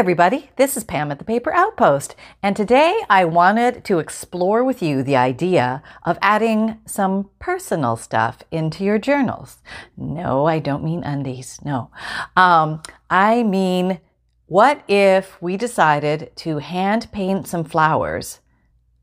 [0.00, 4.82] everybody, this is Pam at the Paper Outpost, and today I wanted to explore with
[4.82, 9.58] you the idea of adding some personal stuff into your journals.
[9.98, 11.90] No, I don't mean undies, no.
[12.34, 14.00] Um, I mean,
[14.46, 18.40] what if we decided to hand paint some flowers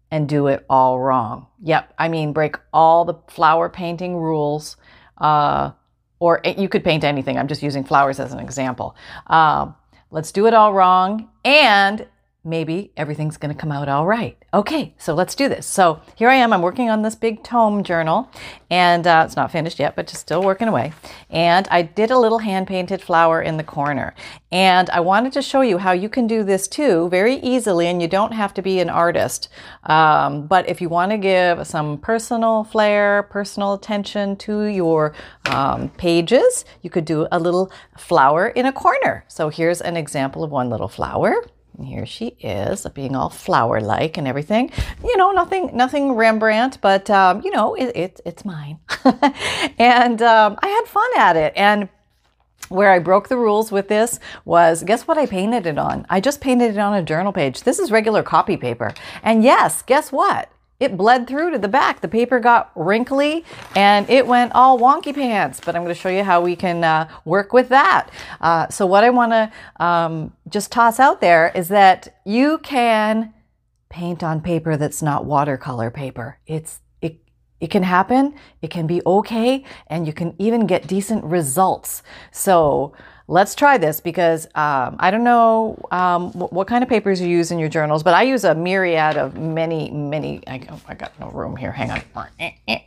[0.09, 1.45] and do it all wrong?
[1.61, 4.77] Yep, I mean, break all the flower painting rules.
[5.15, 5.73] Uh,
[6.19, 7.37] or you could paint anything.
[7.37, 8.95] I'm just using flowers as an example.
[9.27, 9.75] Um,
[10.09, 11.29] Let's do it all wrong.
[11.43, 12.07] And
[12.47, 14.37] maybe everything's going to come out all right.
[14.53, 15.67] Okay, so let's do this.
[15.67, 16.53] So here I am.
[16.53, 18.31] I'm working on this big tome journal,
[18.69, 20.93] and uh, it's not finished yet, but just still working away.
[21.29, 24.15] And I did a little hand painted flower in the corner.
[24.51, 28.01] And I wanted to show you how you can do this too very easily, and
[28.01, 29.49] you don't have to be an artist.
[29.83, 35.13] Um, but if you want to give some personal flair, personal attention to your
[35.49, 39.25] um, pages, you could do a little flower in a corner.
[39.27, 41.43] So here's an example of one little flower.
[41.77, 44.71] And here she is, being all flower-like and everything.
[45.03, 48.79] You know, nothing, nothing Rembrandt, but um, you know, it, it it's mine.
[49.77, 51.53] and um, I had fun at it.
[51.55, 51.89] And
[52.69, 56.05] where I broke the rules with this was guess what I painted it on?
[56.09, 57.61] I just painted it on a journal page.
[57.61, 58.93] This is regular copy paper.
[59.23, 60.49] And yes, guess what?
[60.79, 62.01] It bled through to the back.
[62.01, 63.43] The paper got wrinkly
[63.75, 65.59] and it went all wonky pants.
[65.63, 68.09] But I'm going to show you how we can uh, work with that.
[68.39, 69.51] Uh, so, what I want to
[69.83, 73.33] um, just toss out there is that you can
[73.89, 76.39] paint on paper that's not watercolor paper.
[76.45, 77.19] It's it,
[77.59, 78.35] it can happen.
[78.61, 82.03] It can be okay, and you can even get decent results.
[82.31, 82.93] So
[83.27, 87.51] let's try this because um, I don't know um, what, kind of papers you use
[87.51, 90.41] in your journals, but I use a myriad of many, many.
[90.47, 91.71] I, oh, I got no room here.
[91.71, 92.27] Hang on.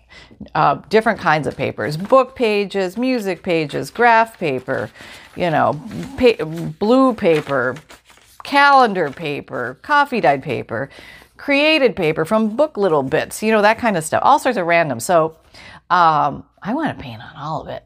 [0.54, 4.90] Uh, different kinds of papers book pages, music pages, graph paper,
[5.36, 5.80] you know,
[6.18, 6.44] pa-
[6.78, 7.76] blue paper,
[8.42, 10.88] calendar paper, coffee dyed paper,
[11.36, 14.66] created paper from book little bits, you know, that kind of stuff, all sorts of
[14.66, 14.98] random.
[14.98, 15.36] So,
[15.90, 17.84] um, I want to paint on all of it.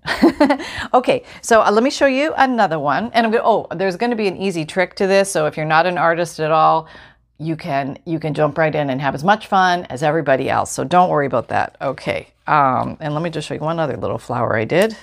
[0.95, 3.11] okay, so uh, let me show you another one.
[3.15, 5.31] And I'm going oh, there's going to be an easy trick to this.
[5.31, 6.89] So if you're not an artist at all,
[7.39, 10.71] you can you can jump right in and have as much fun as everybody else.
[10.71, 11.77] So don't worry about that.
[11.81, 12.29] Okay.
[12.47, 14.97] Um, and let me just show you one other little flower I did.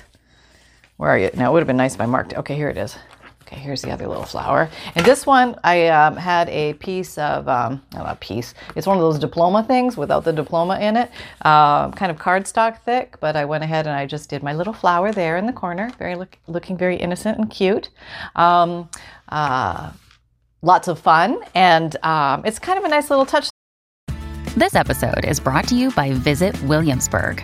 [0.98, 1.32] Where are you?
[1.34, 2.36] Now it would have been nice if I marked.
[2.36, 2.96] Okay, here it is.
[3.52, 4.70] Okay, here's the other little flower.
[4.96, 8.96] And this one, I um, had a piece of, um, not a piece, it's one
[8.96, 11.12] of those diploma things without the diploma in it,
[11.44, 14.74] uh, kind of cardstock thick, but I went ahead and I just did my little
[14.74, 17.90] flower there in the corner, very look, looking very innocent and cute.
[18.38, 18.90] Um,
[19.28, 19.92] uh,
[20.62, 23.50] lots of fun, and um, it's kind of a nice little touch.
[24.56, 27.44] This episode is brought to you by Visit Williamsburg.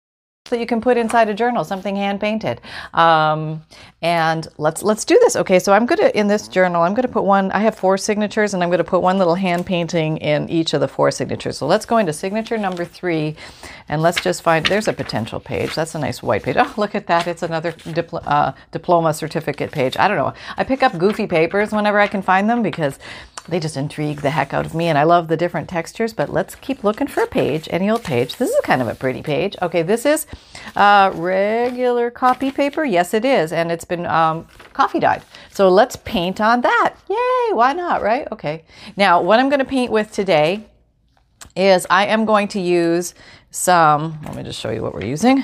[0.51, 2.61] that you can put inside a journal, something hand painted.
[2.93, 3.63] Um,
[4.03, 5.35] and let's let's do this.
[5.35, 7.51] Okay, so I'm gonna in this journal, I'm gonna put one.
[7.51, 10.81] I have four signatures, and I'm gonna put one little hand painting in each of
[10.81, 11.57] the four signatures.
[11.57, 13.35] So let's go into signature number three,
[13.89, 14.65] and let's just find.
[14.65, 15.73] There's a potential page.
[15.73, 16.55] That's a nice white page.
[16.59, 17.27] Oh, look at that!
[17.27, 19.97] It's another dipl- uh, diploma certificate page.
[19.97, 20.33] I don't know.
[20.57, 22.99] I pick up goofy papers whenever I can find them because
[23.47, 26.29] they just intrigue the heck out of me and I love the different textures, but
[26.29, 28.35] let's keep looking for a page, any old page.
[28.37, 29.55] This is kind of a pretty page.
[29.61, 30.27] Okay, this is
[30.75, 32.83] uh, regular copy paper.
[32.83, 33.51] Yes, it is.
[33.51, 35.23] And it's been um, coffee dyed.
[35.51, 36.95] So let's paint on that.
[37.09, 38.27] Yay, why not, right?
[38.31, 38.63] Okay.
[38.95, 40.65] Now, what I'm going to paint with today
[41.55, 43.13] is I am going to use
[43.49, 45.43] some, let me just show you what we're using.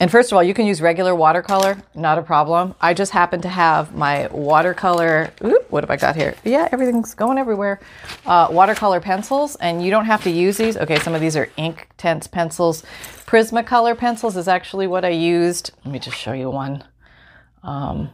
[0.00, 2.74] And first of all, you can use regular watercolor, not a problem.
[2.80, 6.34] I just happen to have my watercolor, oop, what have I got here?
[6.42, 7.80] Yeah, everything's going everywhere.
[8.24, 10.78] Uh, watercolor pencils, and you don't have to use these.
[10.78, 12.82] Okay, some of these are ink tense pencils.
[13.26, 15.72] Prismacolor pencils is actually what I used.
[15.84, 16.82] Let me just show you one.
[17.62, 18.10] Um,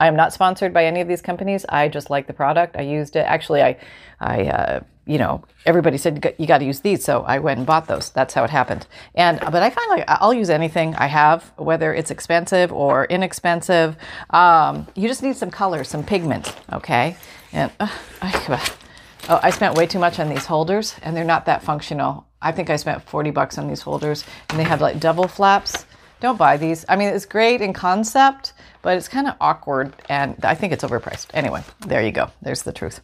[0.00, 1.64] I am not sponsored by any of these companies.
[1.68, 2.76] I just like the product.
[2.76, 3.20] I used it.
[3.20, 3.76] Actually, I,
[4.20, 7.66] I uh, you know, everybody said you got to use these, so I went and
[7.66, 8.10] bought those.
[8.10, 8.86] That's how it happened.
[9.14, 13.96] And but I find like I'll use anything I have, whether it's expensive or inexpensive.
[14.30, 17.16] Um, you just need some color, some pigment, okay?
[17.52, 17.88] And uh,
[18.22, 18.76] I,
[19.28, 22.26] oh, I spent way too much on these holders, and they're not that functional.
[22.40, 25.84] I think I spent forty bucks on these holders, and they have like double flaps.
[26.20, 26.86] Don't buy these.
[26.88, 28.53] I mean, it's great in concept,
[28.84, 31.26] but it's kind of awkward, and I think it's overpriced.
[31.34, 32.30] Anyway, there you go.
[32.42, 33.00] There's the truth.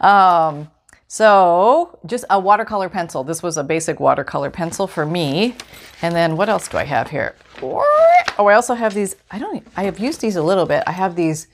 [0.00, 0.68] um,
[1.10, 3.24] So just a watercolor pencil.
[3.24, 5.56] This was a basic watercolor pencil for me.
[6.02, 7.34] And then what else do I have here?
[8.38, 9.16] Oh, I also have these.
[9.30, 9.66] I don't.
[9.74, 10.84] I have used these a little bit.
[10.86, 11.48] I have these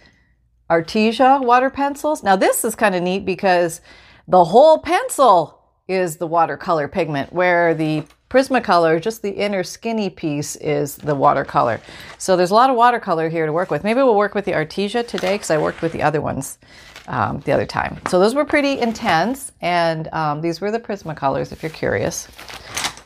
[0.69, 2.25] Arteza water pencils.
[2.25, 3.81] Now this is kind of neat because
[4.27, 8.03] the whole pencil is the watercolor pigment, where the
[8.35, 11.81] Prismacolor, just the inner skinny piece, is the watercolor.
[12.19, 13.85] So there's a lot of watercolor here to work with.
[13.85, 16.59] Maybe we'll work with the Arteza today because I worked with the other ones
[17.07, 18.01] um, the other time.
[18.09, 22.27] So those were pretty intense, and um, these were the Prismacolors if you're curious.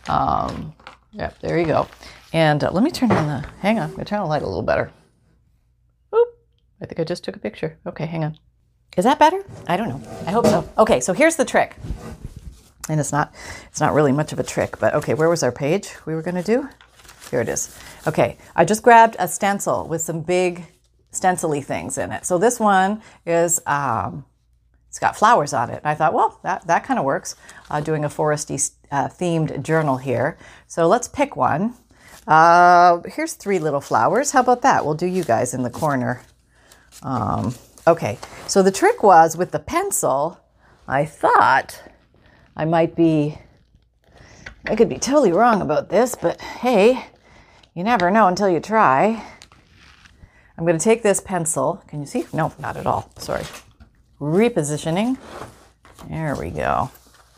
[0.08, 0.72] Um,
[1.12, 1.88] yep, there you go.
[2.32, 4.40] And uh, let me turn on the, hang on, I'm to turn on the light
[4.40, 4.90] a little better.
[6.14, 6.28] Oop,
[6.80, 7.78] I think I just took a picture.
[7.86, 8.38] Okay, hang on.
[8.96, 9.44] Is that better?
[9.66, 10.00] I don't know.
[10.26, 10.66] I hope so.
[10.78, 11.76] Okay, so here's the trick
[12.88, 13.32] and it's not
[13.68, 16.22] it's not really much of a trick but okay where was our page we were
[16.22, 16.68] going to do?
[17.30, 17.78] Here it is.
[18.06, 20.66] Okay i just grabbed a stencil with some big
[21.10, 22.26] stencily things in it.
[22.26, 24.24] So this one is um,
[24.88, 25.80] it's got flowers on it.
[25.84, 27.36] I thought well that, that kind of works
[27.70, 30.38] uh, doing a foresty uh, themed journal here.
[30.66, 31.74] So let's pick one.
[32.26, 34.32] Uh, here's three little flowers.
[34.32, 34.84] How about that?
[34.84, 36.22] We'll do you guys in the corner.
[37.02, 37.54] Um,
[37.86, 38.18] okay.
[38.46, 40.40] So the trick was with the pencil
[40.88, 41.82] i thought
[42.58, 43.38] I might be,
[44.66, 47.06] I could be totally wrong about this, but hey,
[47.72, 49.24] you never know until you try.
[50.56, 51.84] I'm going to take this pencil.
[51.86, 52.26] Can you see?
[52.32, 53.12] No, not at all.
[53.16, 53.44] Sorry.
[54.20, 55.16] Repositioning.
[56.08, 56.90] There we go.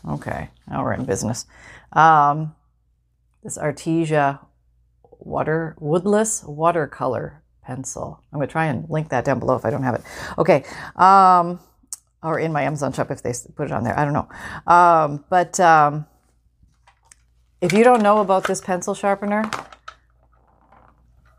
[0.09, 1.45] Okay, now we're in business.
[1.93, 2.55] Um,
[3.43, 4.39] this Arteza
[5.19, 8.23] water woodless watercolor pencil.
[8.33, 10.01] I'm going to try and link that down below if I don't have it.
[10.39, 10.63] Okay.
[10.95, 11.59] Um,
[12.23, 13.97] or in my Amazon shop if they put it on there.
[13.97, 14.29] I don't know.
[14.67, 16.05] Um, but um,
[17.61, 19.49] if you don't know about this pencil sharpener,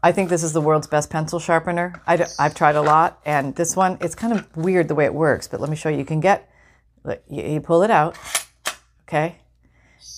[0.02, 2.02] I think this is the world's best pencil sharpener.
[2.08, 5.14] I have tried a lot, and this one, it's kind of weird the way it
[5.14, 5.98] works, but let me show you.
[5.98, 6.50] You can get,
[7.28, 8.18] you, you pull it out,
[9.08, 9.36] okay?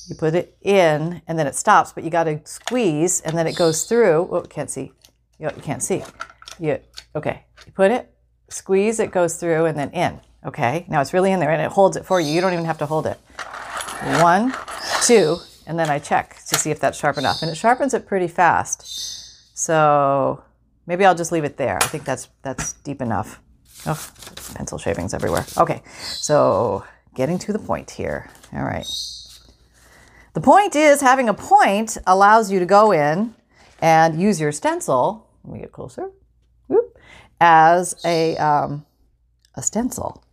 [0.09, 3.47] You put it in, and then it stops, but you got to squeeze, and then
[3.47, 4.29] it goes through.
[4.31, 4.93] Oh, can't see.
[5.39, 6.03] You, you can't see.
[6.59, 6.79] You,
[7.15, 8.11] okay, you put it,
[8.49, 10.21] squeeze, it goes through, and then in.
[10.45, 12.31] Okay, now it's really in there and it holds it for you.
[12.31, 13.19] You don't even have to hold it.
[14.21, 14.55] One,
[15.03, 17.41] two, and then I check to see if that's sharp enough.
[17.43, 19.57] And it sharpens it pretty fast.
[19.57, 20.45] So
[20.87, 21.79] maybe I'll just leave it there.
[21.81, 23.41] I think that's that's deep enough.
[23.87, 24.07] Oh,
[24.55, 25.47] pencil shavings everywhere.
[25.57, 28.31] Okay, so getting to the point here.
[28.53, 28.87] All right.
[30.35, 33.35] The point is having a point allows you to go in
[33.81, 35.29] and use your stencil.
[35.45, 36.11] Let me get closer.
[36.67, 36.99] Whoop,
[37.41, 38.85] as a um,
[39.55, 40.24] a stencil.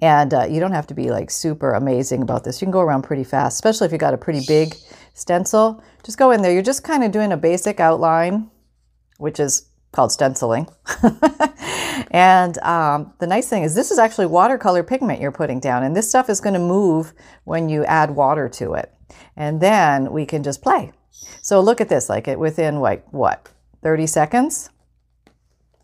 [0.00, 2.60] And uh, you don't have to be like super amazing about this.
[2.60, 4.74] You can go around pretty fast, especially if you got a pretty big
[5.14, 5.82] stencil.
[6.04, 6.52] Just go in there.
[6.52, 8.50] You're just kind of doing a basic outline,
[9.18, 10.68] which is called stenciling.
[12.10, 15.96] and um, the nice thing is, this is actually watercolor pigment you're putting down, and
[15.96, 17.14] this stuff is going to move
[17.44, 18.92] when you add water to it.
[19.36, 20.92] And then we can just play.
[21.40, 23.48] So look at this, like it within like what,
[23.82, 24.70] 30 seconds?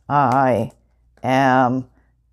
[0.08, 0.72] I
[1.22, 1.88] am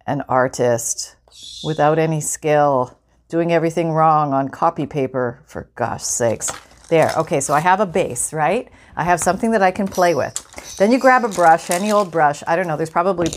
[0.05, 1.15] an artist
[1.63, 2.97] without any skill,
[3.27, 6.51] doing everything wrong on copy paper, for gosh sakes.
[6.89, 8.69] There, okay, so I have a base, right?
[8.95, 10.33] I have something that I can play with.
[10.77, 12.43] Then you grab a brush, any old brush.
[12.47, 13.27] I don't know, there's probably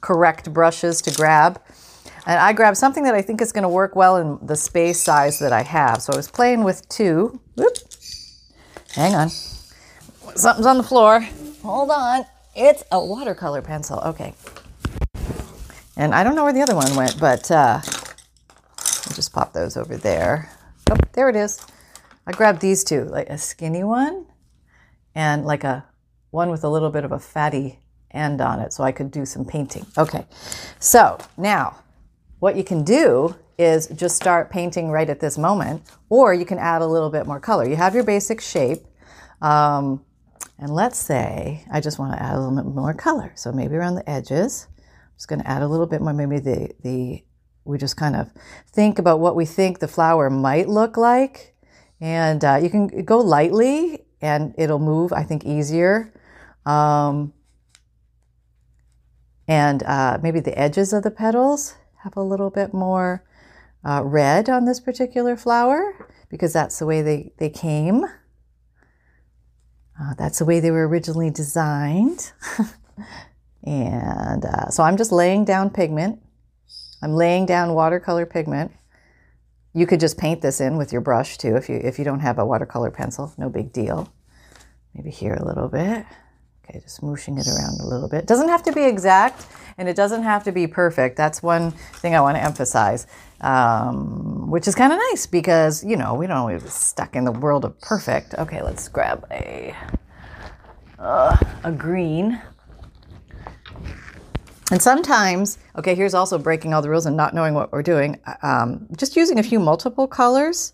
[0.00, 1.60] correct brushes to grab.
[2.26, 5.00] And I grab something that I think is going to work well in the space
[5.00, 6.02] size that I have.
[6.02, 7.40] So I was playing with two.
[7.56, 7.76] Whoop.
[8.94, 9.28] Hang on.
[9.28, 11.20] Something's on the floor.
[11.62, 12.24] Hold on.
[12.54, 14.00] It's a watercolor pencil.
[14.00, 14.34] Okay.
[15.96, 19.76] And I don't know where the other one went, but uh, I'll just pop those
[19.76, 20.50] over there.
[20.90, 21.64] Oh, there it is.
[22.26, 24.26] I grabbed these two, like a skinny one
[25.14, 25.84] and like a
[26.30, 27.80] one with a little bit of a fatty
[28.12, 29.86] end on it so I could do some painting.
[29.98, 30.24] Okay,
[30.78, 31.76] so now
[32.38, 36.58] what you can do is just start painting right at this moment, or you can
[36.58, 37.68] add a little bit more color.
[37.68, 38.84] You have your basic shape,
[39.42, 40.04] um,
[40.58, 43.32] and let's say I just want to add a little bit more color.
[43.34, 44.66] So maybe around the edges
[45.20, 46.14] just going to add a little bit more.
[46.14, 47.22] Maybe the, the,
[47.66, 48.30] we just kind of
[48.72, 51.54] think about what we think the flower might look like.
[52.00, 56.14] And uh, you can go lightly and it'll move, I think, easier.
[56.64, 57.34] Um,
[59.46, 63.22] and uh, maybe the edges of the petals have a little bit more
[63.84, 68.04] uh, red on this particular flower because that's the way they, they came.
[70.00, 72.32] Uh, that's the way they were originally designed.
[73.64, 76.20] And uh, so I'm just laying down pigment.
[77.02, 78.72] I'm laying down watercolor pigment.
[79.72, 82.20] You could just paint this in with your brush too if you if you don't
[82.20, 84.12] have a watercolor pencil, no big deal.
[84.94, 86.04] Maybe here a little bit.
[86.64, 88.26] Okay, just smooshing it around a little bit.
[88.26, 89.46] Doesn't have to be exact
[89.78, 91.16] and it doesn't have to be perfect.
[91.16, 93.06] That's one thing I want to emphasize.
[93.40, 97.32] um, which is kind of nice because, you know, we don't always stuck in the
[97.32, 98.34] world of perfect.
[98.34, 99.74] Okay, let's grab a,
[100.98, 102.40] uh, a green.
[104.70, 108.20] And sometimes, okay, here's also breaking all the rules and not knowing what we're doing.
[108.42, 110.72] Um, just using a few multiple colors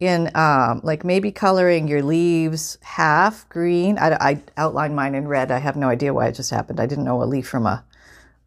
[0.00, 3.98] in um, like maybe coloring your leaves half green.
[3.98, 5.50] I, I, outlined mine in red.
[5.50, 6.80] I have no idea why it just happened.
[6.80, 7.84] I didn't know a leaf from a,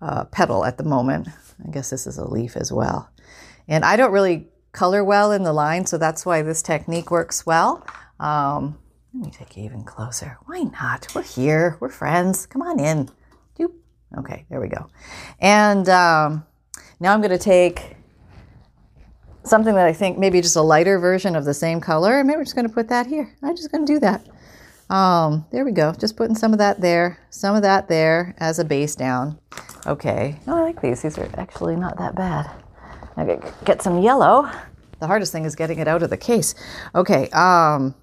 [0.01, 1.27] a petal at the moment.
[1.65, 3.09] I guess this is a leaf as well.
[3.67, 7.45] And I don't really color well in the line, so that's why this technique works
[7.45, 7.85] well.
[8.19, 8.77] Um,
[9.13, 10.37] let me take you even closer.
[10.45, 11.07] Why not?
[11.15, 11.77] We're here.
[11.79, 12.45] We're friends.
[12.45, 13.09] Come on in.
[14.17, 14.89] Okay, there we go.
[15.39, 16.45] And um,
[16.99, 17.95] now I'm going to take
[19.43, 22.23] something that I think maybe just a lighter version of the same color.
[22.23, 23.33] Maybe we're just going to put that here.
[23.43, 24.27] I'm just going to do that.
[24.89, 25.93] Um, there we go.
[25.93, 29.37] Just putting some of that there, some of that there as a base down.
[29.85, 30.39] Okay.
[30.47, 31.01] Oh, I like these.
[31.01, 32.49] These are actually not that bad.
[33.17, 34.49] I get some yellow.
[34.99, 36.55] The hardest thing is getting it out of the case.
[36.95, 37.29] Okay.
[37.29, 37.95] Um,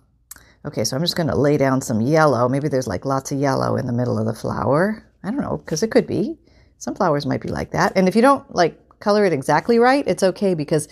[0.64, 0.84] okay.
[0.84, 2.48] So I'm just going to lay down some yellow.
[2.48, 5.04] Maybe there's like lots of yellow in the middle of the flower.
[5.24, 6.36] I don't know because it could be.
[6.78, 7.92] Some flowers might be like that.
[7.96, 10.88] And if you don't like color it exactly right, it's okay because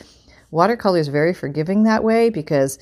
[0.50, 2.78] Watercolor is very forgiving that way because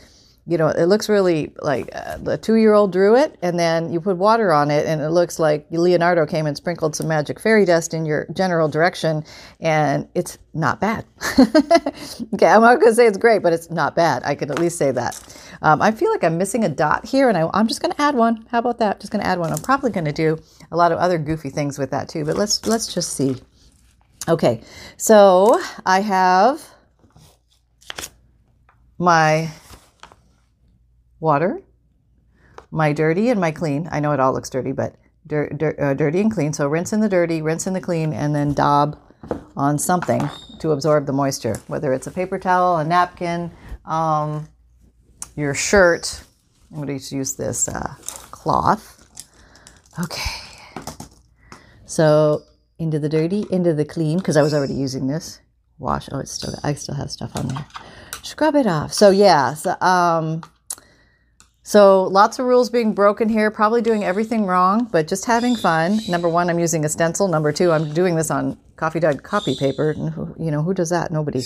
[0.47, 4.01] you know, it looks really like a two year old drew it, and then you
[4.01, 7.65] put water on it, and it looks like Leonardo came and sprinkled some magic fairy
[7.65, 9.25] dust in your general direction,
[9.61, 11.05] and it's not bad.
[11.39, 14.23] okay, I'm not to say it's great, but it's not bad.
[14.25, 15.23] I could at least say that.
[15.63, 18.15] Um, I feel like I'm missing a dot here, and I, I'm just to add
[18.15, 18.47] one.
[18.51, 19.01] How about that?
[19.01, 19.53] Just to add one.
[19.53, 20.39] I'm probably to do
[20.73, 23.37] a lot of other goofy things with that too, but let's let's just see.
[24.29, 24.63] Okay,
[24.97, 26.63] so I have
[28.99, 29.51] my
[31.21, 31.61] water,
[32.71, 33.89] my dirty and my clean.
[33.93, 34.97] I know it all looks dirty, but
[35.27, 36.53] dir- dir- uh, dirty and clean.
[36.53, 38.99] So rinse in the dirty, rinse in the clean, and then daub
[39.57, 43.51] on something to absorb the moisture, whether it's a paper towel, a napkin,
[43.85, 44.49] um,
[45.37, 46.25] your shirt.
[46.71, 47.95] I'm going to use this uh,
[48.31, 48.97] cloth.
[49.99, 50.31] Okay.
[51.85, 52.43] So
[52.79, 55.41] into the dirty, into the clean, because I was already using this.
[55.79, 56.09] Wash.
[56.13, 56.55] Oh, it's still.
[56.63, 57.67] I still have stuff on there
[58.23, 58.93] scrub it off.
[58.93, 60.43] So yeah, so, um,
[61.71, 66.01] so lots of rules being broken here, probably doing everything wrong, but just having fun.
[66.09, 67.29] Number one, I'm using a stencil.
[67.29, 69.95] Number two, I'm doing this on coffee dyed copy paper.
[70.37, 71.13] You know, who does that?
[71.13, 71.43] Nobody.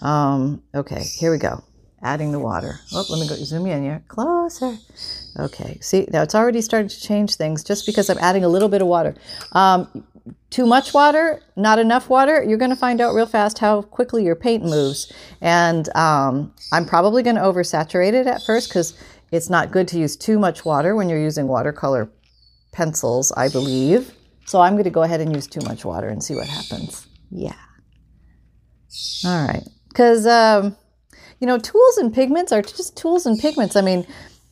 [0.00, 1.62] Um, okay, here we go.
[2.00, 2.80] Adding the water.
[2.94, 4.02] Oh, let me go zoom in here.
[4.08, 4.78] Closer.
[5.38, 8.70] Okay, see, now it's already starting to change things just because I'm adding a little
[8.70, 9.14] bit of water.
[9.52, 10.06] Um,
[10.48, 14.24] too much water, not enough water, you're going to find out real fast how quickly
[14.24, 15.12] your paint moves.
[15.40, 18.94] And um, I'm probably going to oversaturate it at first because
[19.36, 22.10] it's not good to use too much water when you're using watercolor
[22.72, 24.12] pencils, I believe.
[24.46, 27.06] So I'm going to go ahead and use too much water and see what happens.
[27.30, 27.54] Yeah.
[29.24, 29.62] All right.
[29.88, 30.76] Because, um,
[31.40, 33.76] you know, tools and pigments are just tools and pigments.
[33.76, 34.06] I mean,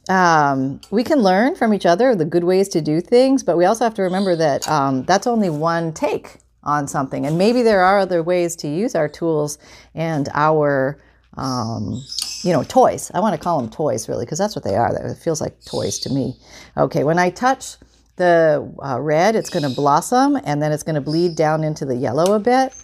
[0.09, 3.64] um, we can learn from each other the good ways to do things, but we
[3.64, 7.25] also have to remember that um, that's only one take on something.
[7.26, 9.59] And maybe there are other ways to use our tools
[9.95, 10.99] and our,
[11.37, 12.03] um,
[12.43, 13.11] you know, toys.
[13.14, 14.95] I want to call them toys really, because that's what they are.
[14.95, 16.37] It feels like toys to me.
[16.76, 17.76] Okay, when I touch
[18.17, 21.85] the uh, red, it's going to blossom and then it's going to bleed down into
[21.85, 22.75] the yellow a bit.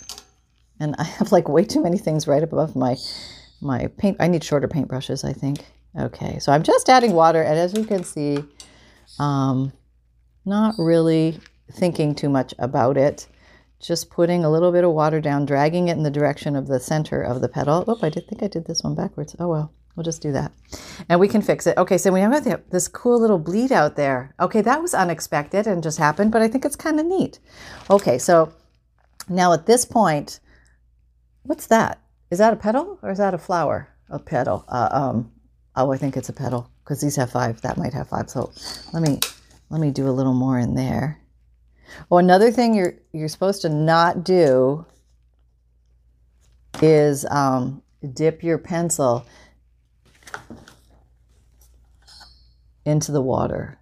[0.80, 2.96] And I have like way too many things right above my
[3.60, 4.16] my paint.
[4.20, 5.58] I need shorter paintbrushes, I think.
[5.98, 8.44] Okay, so I'm just adding water, and as you can see,
[9.18, 9.72] um,
[10.46, 11.38] not really
[11.72, 13.26] thinking too much about it.
[13.80, 16.80] Just putting a little bit of water down, dragging it in the direction of the
[16.80, 17.84] center of the petal.
[17.88, 19.34] Oh, I did think I did this one backwards.
[19.38, 20.52] Oh well, we'll just do that.
[21.08, 21.78] And we can fix it.
[21.78, 24.34] Okay, so we have this cool little bleed out there.
[24.38, 27.38] Okay, that was unexpected and just happened, but I think it's kind of neat.
[27.90, 28.52] Okay, so
[29.28, 30.40] now at this point,
[31.44, 32.00] what's that?
[32.30, 33.88] Is that a petal or is that a flower?
[34.10, 34.64] A petal.
[34.68, 35.32] Uh, um,
[35.76, 37.60] Oh, I think it's a petal because these have five.
[37.62, 38.28] That might have five.
[38.28, 38.52] So
[38.92, 39.20] let me
[39.70, 41.19] let me do a little more in there.
[42.10, 44.86] Oh, another thing you're you're supposed to not do
[46.82, 47.82] is um,
[48.14, 49.26] dip your pencil
[52.84, 53.78] into the water.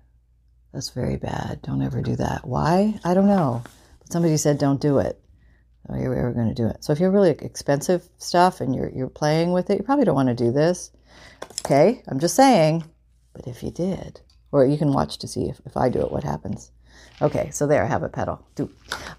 [0.72, 1.62] That's very bad.
[1.62, 2.46] Don't ever do that.
[2.46, 2.98] Why?
[3.04, 3.62] I don't know.
[4.00, 5.20] But somebody said don't do it.
[5.86, 6.84] So you're ever going to do it.
[6.84, 10.14] So if you're really expensive stuff and you're you're playing with it, you probably don't
[10.14, 10.90] want to do this.
[11.64, 12.84] Okay, I'm just saying,
[13.32, 14.20] but if you did,
[14.52, 16.70] or you can watch to see if, if I do it, what happens.
[17.20, 18.46] Okay, so there I have a petal.
[18.54, 18.70] Do.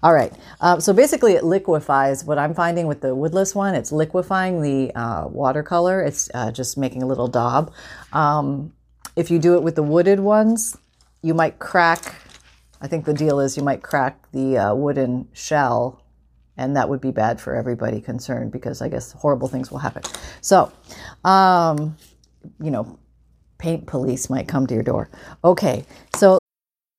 [0.02, 2.24] All right, um, so basically it liquefies.
[2.24, 6.02] What I'm finding with the woodless one, it's liquefying the uh, watercolor.
[6.02, 7.72] It's uh, just making a little daub.
[8.12, 8.72] Um,
[9.16, 10.76] if you do it with the wooded ones,
[11.22, 12.14] you might crack.
[12.80, 16.02] I think the deal is you might crack the uh, wooden shell
[16.60, 20.02] and that would be bad for everybody concerned because I guess horrible things will happen.
[20.42, 20.70] So,
[21.24, 21.96] um,
[22.62, 22.98] you know,
[23.56, 25.08] paint police might come to your door.
[25.42, 26.38] Okay, so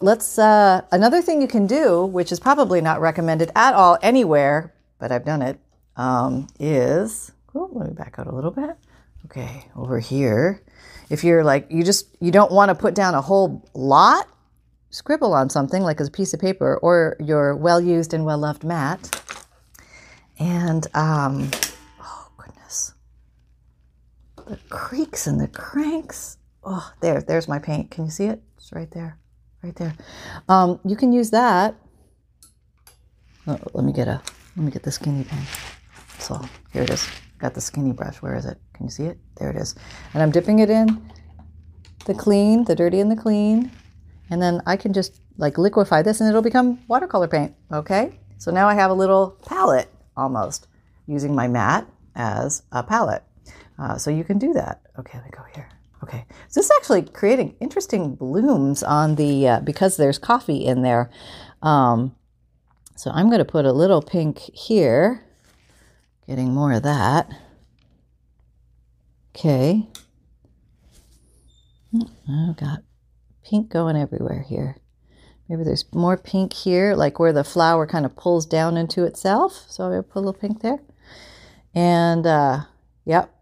[0.00, 4.74] Let's, uh, another thing you can do, which is probably not recommended at all anywhere,
[4.98, 5.60] but I've done it,
[5.96, 8.76] um, is, oh, let me back out a little bit.
[9.26, 10.62] Okay, over here.
[11.08, 14.28] If you're like, you just, you don't want to put down a whole lot,
[14.90, 18.64] scribble on something like a piece of paper or your well used and well loved
[18.64, 19.22] mat.
[20.38, 21.48] And, um,
[22.00, 22.94] oh goodness,
[24.48, 26.38] the creaks and the cranks.
[26.64, 27.92] Oh, there, there's my paint.
[27.92, 28.42] Can you see it?
[28.56, 29.18] It's right there
[29.62, 29.94] right there.
[30.48, 31.74] Um, you can use that.
[33.46, 34.20] Oh, let me get a
[34.56, 35.42] let me get the skinny pen.
[36.18, 36.40] So
[36.72, 37.08] here it is.
[37.38, 38.22] Got the skinny brush.
[38.22, 38.58] Where is it?
[38.74, 39.18] Can you see it?
[39.36, 39.74] There it is.
[40.14, 41.10] And I'm dipping it in
[42.06, 43.70] the clean, the dirty and the clean.
[44.30, 47.54] And then I can just like liquefy this and it'll become watercolor paint.
[47.72, 48.18] Okay?
[48.38, 50.68] So now I have a little palette almost
[51.06, 53.24] using my mat as a palette.
[53.78, 54.82] Uh, so you can do that.
[54.98, 55.68] Okay, let me go here.
[56.02, 60.82] Okay, so this is actually creating interesting blooms on the, uh, because there's coffee in
[60.82, 61.10] there.
[61.62, 62.16] Um,
[62.96, 65.24] so I'm going to put a little pink here,
[66.26, 67.30] getting more of that.
[69.34, 69.88] Okay.
[71.94, 72.80] I've got
[73.44, 74.76] pink going everywhere here.
[75.48, 79.66] Maybe there's more pink here, like where the flower kind of pulls down into itself.
[79.68, 80.82] So I'll put a little pink there.
[81.74, 82.62] And, uh,
[83.04, 83.34] yep,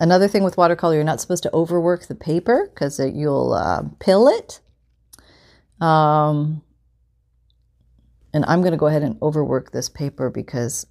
[0.00, 4.28] Another thing with watercolor, you're not supposed to overwork the paper because you'll uh, pill
[4.28, 4.60] it.
[5.80, 6.62] Um,
[8.32, 10.86] and I'm going to go ahead and overwork this paper because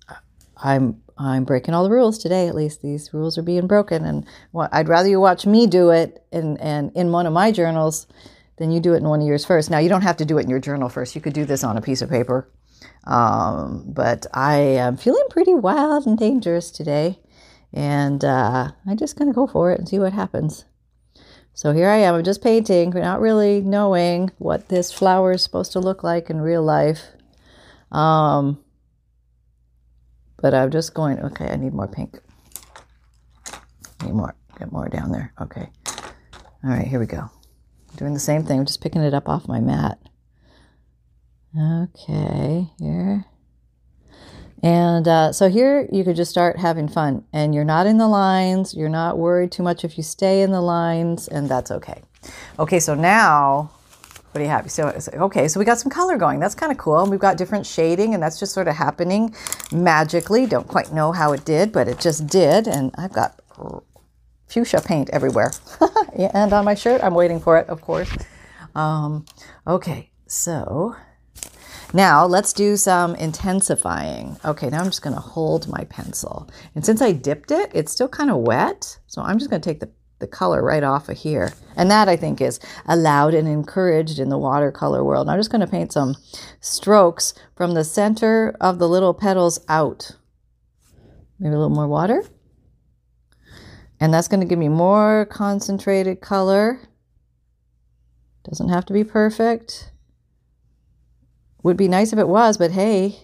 [0.57, 2.47] I'm I'm breaking all the rules today.
[2.47, 5.89] At least these rules are being broken, and well, I'd rather you watch me do
[5.89, 8.07] it in and in one of my journals
[8.57, 9.69] than you do it in one of yours first.
[9.69, 11.15] Now you don't have to do it in your journal first.
[11.15, 12.49] You could do this on a piece of paper,
[13.05, 17.19] um, but I am feeling pretty wild and dangerous today.
[17.77, 20.65] And uh, I'm just going to go for it and see what happens.
[21.53, 25.73] So here I am, I'm just painting, not really knowing what this flower is supposed
[25.73, 27.03] to look like in real life.
[27.91, 28.57] Um,
[30.41, 32.19] but I'm just going, okay, I need more pink.
[34.03, 35.31] Need more, get more down there.
[35.39, 35.69] Okay.
[36.63, 37.29] All right, here we go.
[37.95, 39.99] Doing the same thing, I'm just picking it up off my mat.
[41.55, 43.25] Okay, here.
[44.63, 48.07] And uh, so here you could just start having fun, and you're not in the
[48.07, 52.01] lines, you're not worried too much if you stay in the lines, and that's okay.
[52.57, 53.71] Okay, so now
[54.37, 54.69] what do you have?
[54.69, 56.39] So, okay, so we got some color going.
[56.39, 56.99] That's kind of cool.
[56.99, 59.33] And we've got different shading, and that's just sort of happening
[59.71, 60.45] magically.
[60.45, 62.67] Don't quite know how it did, but it just did.
[62.67, 63.39] And I've got
[64.47, 65.53] fuchsia paint everywhere.
[66.33, 68.11] and on my shirt, I'm waiting for it, of course.
[68.75, 69.25] Um,
[69.65, 70.95] okay, so
[71.93, 74.37] now let's do some intensifying.
[74.43, 76.49] Okay, now I'm just going to hold my pencil.
[76.75, 78.99] And since I dipped it, it's still kind of wet.
[79.07, 81.53] So I'm just going to take the, the color right off of here.
[81.77, 85.27] And that I think is allowed and encouraged in the watercolor world.
[85.27, 86.15] And I'm just going to paint some
[86.59, 90.11] strokes from the center of the little petals out.
[91.39, 92.23] Maybe a little more water.
[93.99, 96.81] And that's going to give me more concentrated color.
[98.43, 99.91] Doesn't have to be perfect.
[101.67, 103.19] Would be nice if it was, but hey,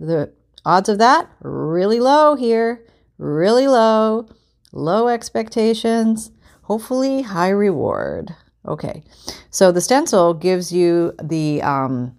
[0.00, 0.32] the
[0.64, 2.86] odds of that really low here,
[3.18, 4.30] really low,
[4.72, 6.30] low expectations,
[6.62, 8.34] hopefully high reward.
[8.66, 9.04] Okay,
[9.50, 12.18] so the stencil gives you the um,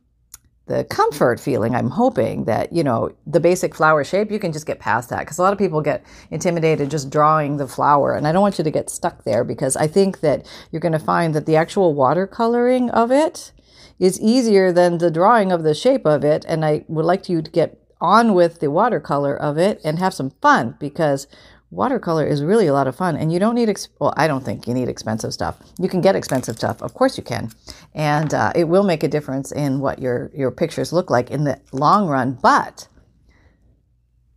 [0.68, 1.74] the comfort feeling.
[1.74, 4.30] I'm hoping that you know the basic flower shape.
[4.30, 7.58] You can just get past that because a lot of people get intimidated just drawing
[7.58, 10.46] the flower, and I don't want you to get stuck there because I think that
[10.70, 13.54] you're going to find that the actual watercoloring of it
[14.00, 16.46] is easier than the drawing of the shape of it.
[16.48, 20.14] And I would like you to get on with the watercolor of it and have
[20.14, 21.26] some fun because
[21.74, 24.46] watercolor is really a lot of fun and you don't need ex- well i don't
[24.46, 27.50] think you need expensive stuff you can get expensive stuff of course you can
[27.96, 31.46] and uh, it will make a difference in what your your pictures look like in
[31.46, 32.88] the long run but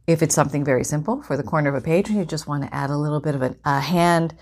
[0.07, 2.62] if it's something very simple for the corner of a page and you just want
[2.62, 4.35] to add a little bit of a, a hand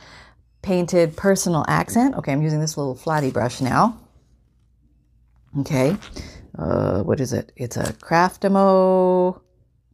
[0.63, 3.99] painted personal accent okay i'm using this little flatty brush now
[5.61, 5.97] Okay.
[6.59, 7.53] uh, what is it?
[7.57, 9.41] It's a craft demo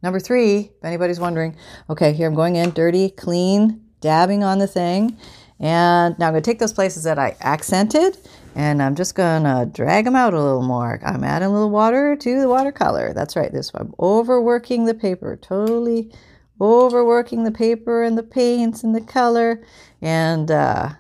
[0.03, 1.57] number three, if anybody's wondering.
[1.89, 5.19] Okay, here I'm going in, dirty, clean, dabbing on the thing.
[5.59, 8.17] And now I'm going to take those places that I accented
[8.55, 10.99] and I'm just going to drag them out a little more.
[11.05, 13.13] I'm adding a little water to the watercolor.
[13.13, 16.13] That's right, this I'm overworking the paper, totally
[16.61, 19.63] overworking the paper and the paints and the color.
[20.01, 20.91] And uh,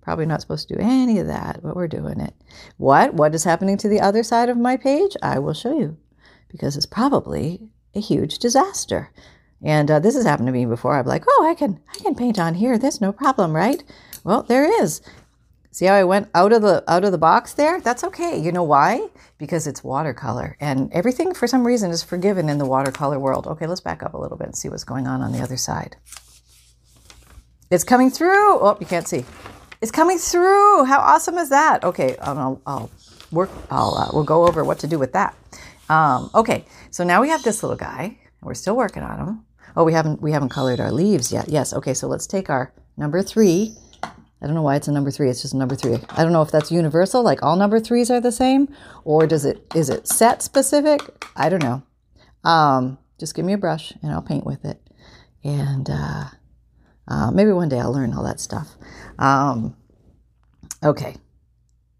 [0.00, 2.34] probably not supposed to do any of that, but we're doing it.
[2.76, 3.14] What?
[3.14, 5.16] What is happening to the other side of my page?
[5.22, 5.96] I will show you
[6.48, 9.10] because it's probably a huge disaster.
[9.62, 10.98] And uh, this has happened to me before.
[10.98, 12.76] I'm like, oh, I can, I can paint on here.
[12.76, 13.82] There's no problem, right?
[14.22, 15.00] Well, there is.
[15.74, 17.80] See how I went out of the out of the box there?
[17.80, 18.38] That's okay.
[18.38, 19.08] You know why?
[19.38, 23.48] Because it's watercolor, and everything for some reason is forgiven in the watercolor world.
[23.48, 25.56] Okay, let's back up a little bit and see what's going on on the other
[25.56, 25.96] side.
[27.72, 28.60] It's coming through.
[28.60, 29.24] Oh, you can't see.
[29.84, 30.86] It's coming through.
[30.86, 31.84] How awesome is that?
[31.84, 32.90] Okay, I'll, I'll
[33.30, 33.50] work.
[33.70, 35.36] I'll uh, we'll go over what to do with that.
[35.90, 38.16] Um, okay, so now we have this little guy.
[38.40, 39.44] We're still working on him.
[39.76, 41.50] Oh, we haven't we haven't colored our leaves yet.
[41.50, 41.74] Yes.
[41.74, 43.76] Okay, so let's take our number three.
[44.02, 45.28] I don't know why it's a number three.
[45.28, 45.98] It's just a number three.
[46.08, 49.44] I don't know if that's universal, like all number threes are the same, or does
[49.44, 51.02] it is it set specific?
[51.36, 51.82] I don't know.
[52.42, 54.80] Um, just give me a brush and I'll paint with it,
[55.44, 56.24] and uh,
[57.08, 58.68] uh, maybe one day I'll learn all that stuff.
[59.18, 59.76] Um,
[60.82, 61.16] okay,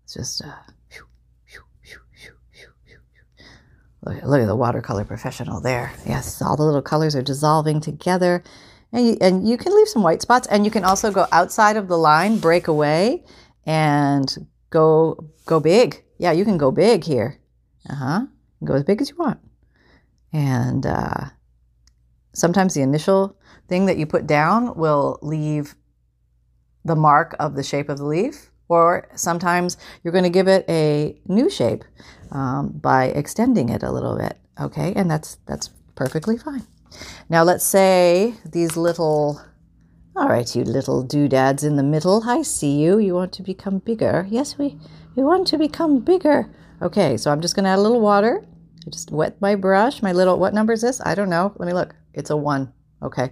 [0.05, 0.43] it's just.
[0.45, 0.53] Uh,
[4.07, 5.91] Look, at the watercolor professional there.
[6.07, 8.43] Yes, all the little colors are dissolving together.
[8.93, 11.77] And you, and you can leave some white spots and you can also go outside
[11.77, 13.25] of the line, break away
[13.65, 16.05] and go go big.
[16.19, 17.41] Yeah, you can go big here.
[17.89, 18.27] Uh-huh.
[18.63, 19.41] Go as big as you want.
[20.33, 21.31] And uh,
[22.35, 23.37] sometimes the initial
[23.69, 25.75] thing that you put down will leave
[26.85, 30.65] the mark of the shape of the leaf, or sometimes you're going to give it
[30.69, 31.83] a new shape
[32.31, 34.37] um, by extending it a little bit.
[34.61, 36.67] Okay, and that's that's perfectly fine.
[37.29, 39.41] Now let's say these little,
[40.15, 42.23] all right, you little doodads in the middle.
[42.29, 42.99] I see you.
[42.99, 44.27] You want to become bigger.
[44.29, 44.79] Yes, we
[45.17, 46.51] we want to become bigger.
[46.83, 48.45] Okay, so I'm just going to add a little water.
[48.87, 50.03] I just wet my brush.
[50.03, 51.01] My little, what number is this?
[51.05, 51.55] I don't know.
[51.57, 51.95] Let me look.
[52.15, 52.73] It's a one.
[53.03, 53.31] Okay,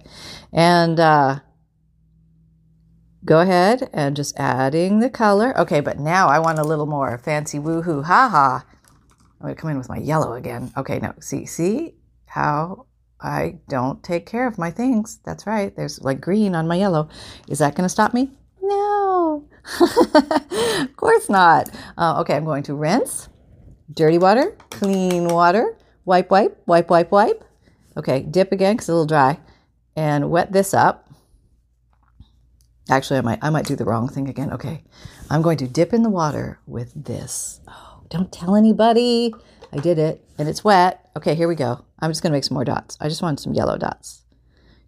[0.51, 0.99] and.
[0.99, 1.39] uh
[3.25, 5.57] go ahead and just adding the color.
[5.57, 8.65] Okay, but now I want a little more fancy woohoo, ha ha.
[9.39, 10.71] I'm gonna come in with my yellow again.
[10.77, 12.85] Okay, no, see, see how
[13.21, 15.19] I don't take care of my things.
[15.25, 15.75] That's right.
[15.75, 17.09] There's like green on my yellow.
[17.47, 18.31] Is that gonna stop me?
[18.61, 19.47] No,
[19.81, 21.69] of course not.
[21.97, 23.29] Uh, okay, I'm going to rinse,
[23.93, 27.43] dirty water, clean water, wipe, wipe, wipe, wipe, wipe.
[27.95, 29.39] Okay, dip again because it's a little dry,
[29.95, 31.09] and wet this up.
[32.89, 34.51] Actually, I might I might do the wrong thing again.
[34.51, 34.83] Okay.
[35.29, 37.61] I'm going to dip in the water with this.
[37.67, 39.33] Oh, don't tell anybody.
[39.71, 41.09] I did it and it's wet.
[41.17, 41.83] Okay, here we go.
[41.99, 42.97] I'm just going to make some more dots.
[42.99, 44.23] I just want some yellow dots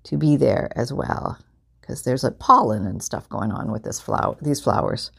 [0.03, 1.39] to be there as well
[1.81, 5.11] because there's like pollen and stuff going on with this flower these flowers.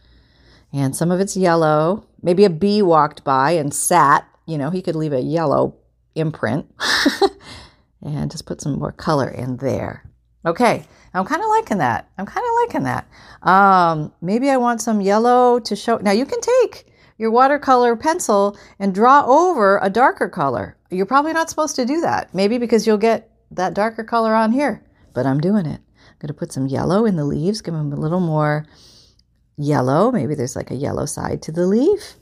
[0.73, 2.07] And some of it's yellow.
[2.23, 5.77] Maybe a bee walked by and sat, you know, he could leave a yellow
[6.15, 6.71] imprint.
[8.07, 10.11] and just put some more color in there.
[10.45, 12.09] Okay, I'm kind of liking that.
[12.19, 13.09] I'm kind of liking that.
[13.43, 15.97] Um, maybe I want some yellow to show.
[15.97, 16.87] Now you can take
[17.19, 20.77] your watercolor pencil and draw over a darker color.
[20.91, 22.33] You're probably not supposed to do that.
[22.35, 25.81] Maybe because you'll get that darker color on here, but I'm doing it.
[25.81, 28.67] I'm going to put some yellow in the leaves, give them a little more
[29.57, 30.13] yellow.
[30.13, 32.15] Maybe there's like a yellow side to the leaf.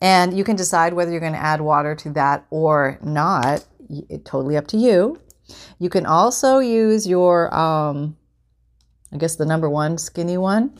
[0.00, 3.64] And you can decide whether you're going to add water to that or not.
[3.88, 5.20] It, totally up to you.
[5.78, 8.16] You can also use your um,
[9.12, 10.78] I guess the number one skinny one,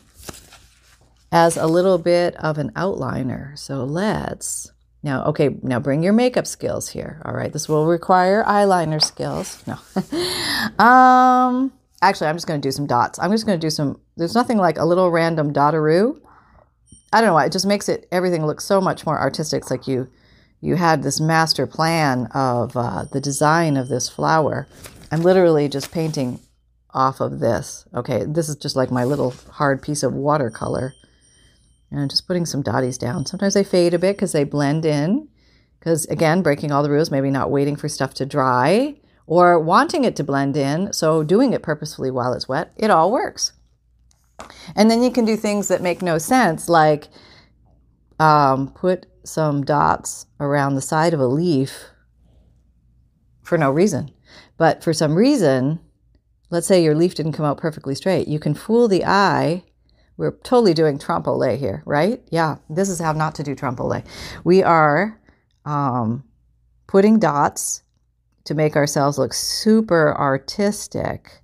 [1.32, 3.58] as a little bit of an outliner.
[3.58, 4.70] So let's
[5.02, 7.22] now, okay, now bring your makeup skills here.
[7.24, 9.62] All right, this will require eyeliner skills.
[9.66, 9.74] No.
[10.84, 13.18] um, actually, I'm just going to do some dots.
[13.20, 16.20] I'm just going to do some, there's nothing like a little random dotaroo.
[17.12, 19.62] I don't know why, it just makes it, everything look so much more artistic.
[19.62, 20.10] It's like you,
[20.60, 24.66] you had this master plan of uh, the design of this flower.
[25.10, 26.40] I'm literally just painting
[26.92, 27.86] off of this.
[27.94, 30.94] Okay, this is just like my little hard piece of watercolor.
[31.90, 33.26] And I'm just putting some dotties down.
[33.26, 35.28] Sometimes they fade a bit because they blend in.
[35.78, 40.04] Because again, breaking all the rules, maybe not waiting for stuff to dry or wanting
[40.04, 40.92] it to blend in.
[40.92, 43.52] So doing it purposefully while it's wet, it all works.
[44.74, 47.08] And then you can do things that make no sense, like
[48.18, 51.84] um, put some dots around the side of a leaf
[53.42, 54.10] for no reason.
[54.56, 55.80] But for some reason,
[56.50, 59.64] let's say your leaf didn't come out perfectly straight, you can fool the eye.
[60.16, 62.22] We're totally doing trompe l'oeil here, right?
[62.30, 64.02] Yeah, this is how not to do trompe l'oeil.
[64.44, 65.20] We are
[65.66, 66.24] um,
[66.86, 67.82] putting dots
[68.44, 71.42] to make ourselves look super artistic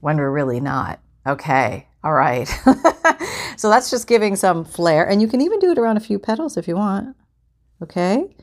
[0.00, 1.00] when we're really not.
[1.26, 2.48] Okay, all right.
[3.56, 6.18] so that's just giving some flair, and you can even do it around a few
[6.18, 7.16] petals if you want.
[7.82, 8.34] Okay,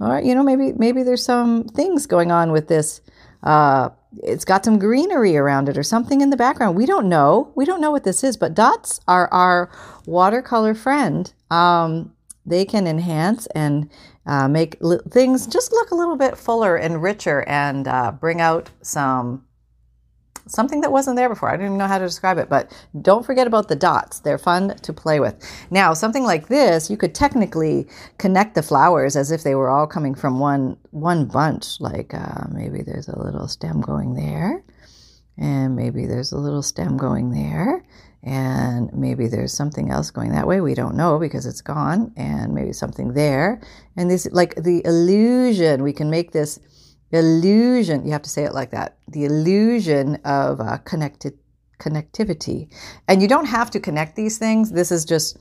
[0.00, 0.24] all right.
[0.24, 3.00] You know, maybe maybe there's some things going on with this.
[3.42, 3.90] Uh,
[4.22, 6.76] it's got some greenery around it or something in the background.
[6.76, 7.52] We don't know.
[7.54, 9.70] We don't know what this is, but dots are our
[10.06, 11.32] watercolor friend.
[11.50, 12.12] Um,
[12.46, 13.90] they can enhance and
[14.26, 18.40] uh, make li- things just look a little bit fuller and richer and uh, bring
[18.40, 19.44] out some
[20.46, 21.48] something that wasn't there before.
[21.48, 24.20] I don't even know how to describe it, but don't forget about the dots.
[24.20, 25.36] They're fun to play with.
[25.70, 27.86] Now, something like this, you could technically
[28.18, 31.80] connect the flowers as if they were all coming from one one bunch.
[31.80, 34.62] Like uh, maybe there's a little stem going there,
[35.38, 37.84] and maybe there's a little stem going there,
[38.22, 40.60] and maybe there's something else going that way.
[40.60, 43.60] We don't know because it's gone, and maybe something there.
[43.96, 46.58] And this, like the illusion, we can make this
[47.14, 51.38] illusion you have to say it like that the illusion of uh, connected
[51.78, 52.68] connectivity.
[53.08, 54.70] And you don't have to connect these things.
[54.70, 55.38] This is just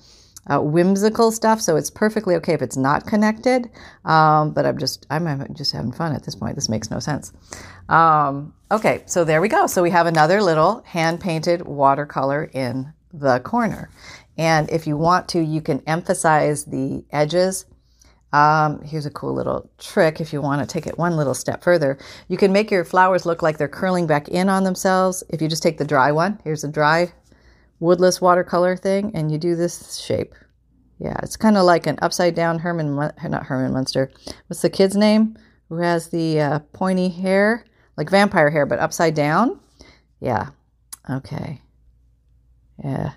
[0.48, 3.70] uh, whimsical stuff so it's perfectly okay if it's not connected.
[4.04, 6.56] Um, but i'm just i'm just having fun at this point.
[6.56, 7.32] This makes no sense.
[7.90, 9.68] Um, okay so there we go.
[9.68, 13.90] So we have another little hand painted watercolor in the corner.
[14.38, 17.66] And if you want to you can emphasize the edges
[18.34, 21.63] um, here's a cool little trick if you want to take it one little step
[21.63, 22.00] further.
[22.28, 25.24] You can make your flowers look like they're curling back in on themselves.
[25.30, 27.13] If you just take the dry one, here's a dry
[27.80, 30.34] woodless watercolor thing, and you do this shape.
[31.00, 34.12] Yeah, it's kind of like an upside down Herman, not Herman Munster.
[34.48, 35.38] What's the kid's name?
[35.69, 37.65] Who has the uh, pointy hair,
[37.98, 39.60] like vampire hair, but upside down?
[40.22, 40.50] Yeah.
[41.10, 41.62] Okay.
[42.84, 43.13] Yeah.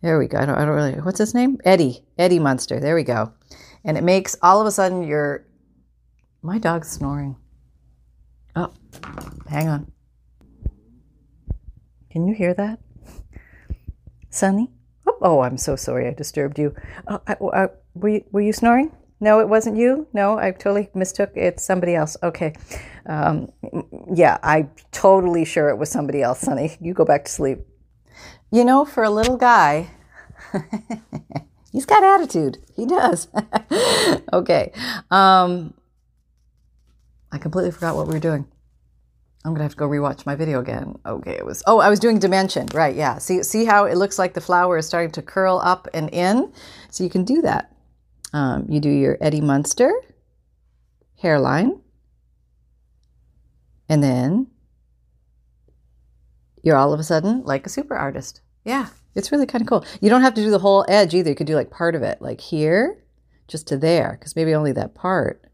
[0.00, 0.38] There we go.
[0.38, 0.94] I don't, I don't really.
[0.94, 1.58] What's his name?
[1.64, 2.02] Eddie.
[2.16, 2.80] Eddie Munster.
[2.80, 3.32] There we go
[3.84, 5.46] and it makes all of a sudden your
[6.42, 7.36] my dog's snoring.
[8.54, 8.72] Oh,
[9.48, 9.92] hang on.
[12.10, 12.78] Can you hear that?
[14.30, 14.70] Sunny?
[15.06, 16.74] Oh, oh I'm so sorry I disturbed you.
[17.06, 18.92] Uh, I, I, were, you were you snoring?
[19.20, 20.06] No, it wasn't you.
[20.12, 21.32] No, I totally mistook.
[21.34, 22.16] It's somebody else.
[22.22, 22.54] Okay.
[23.06, 23.50] Um,
[24.14, 26.76] yeah, I'm totally sure it was somebody else, Sunny.
[26.80, 27.58] You go back to sleep.
[28.52, 29.90] You know, for a little guy,
[31.78, 32.58] He's got attitude.
[32.74, 33.28] He does.
[34.32, 34.72] okay.
[35.12, 35.74] Um,
[37.30, 38.48] I completely forgot what we were doing.
[39.44, 40.98] I'm gonna have to go rewatch my video again.
[41.06, 42.96] Okay, it was oh, I was doing dimension, right?
[42.96, 43.18] Yeah.
[43.18, 46.52] See, see how it looks like the flower is starting to curl up and in.
[46.90, 47.72] So you can do that.
[48.32, 49.92] Um, you do your Eddie Munster
[51.14, 51.80] hairline,
[53.88, 54.48] and then
[56.60, 58.40] you're all of a sudden like a super artist.
[58.64, 59.84] Yeah, it's really kind of cool.
[60.00, 61.30] You don't have to do the whole edge either.
[61.30, 63.02] You could do like part of it, like here,
[63.46, 65.44] just to there, because maybe only that part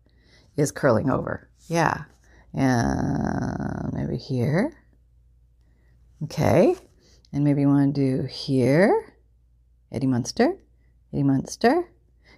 [0.56, 1.48] is curling over.
[1.68, 2.04] Yeah.
[2.52, 4.72] And maybe here.
[6.24, 6.76] Okay.
[7.32, 9.14] And maybe you want to do here.
[9.90, 10.56] Eddie Munster.
[11.12, 11.88] Eddie Munster.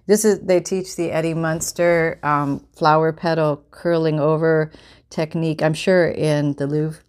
[0.07, 4.71] This is they teach the Eddie Munster um, flower petal curling over
[5.09, 5.61] technique.
[5.61, 7.01] I'm sure in the Louvre.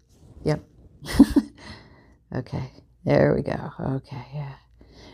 [0.43, 0.63] Yep.
[2.35, 2.71] okay.
[3.05, 3.71] There we go.
[3.79, 4.53] Okay, yeah.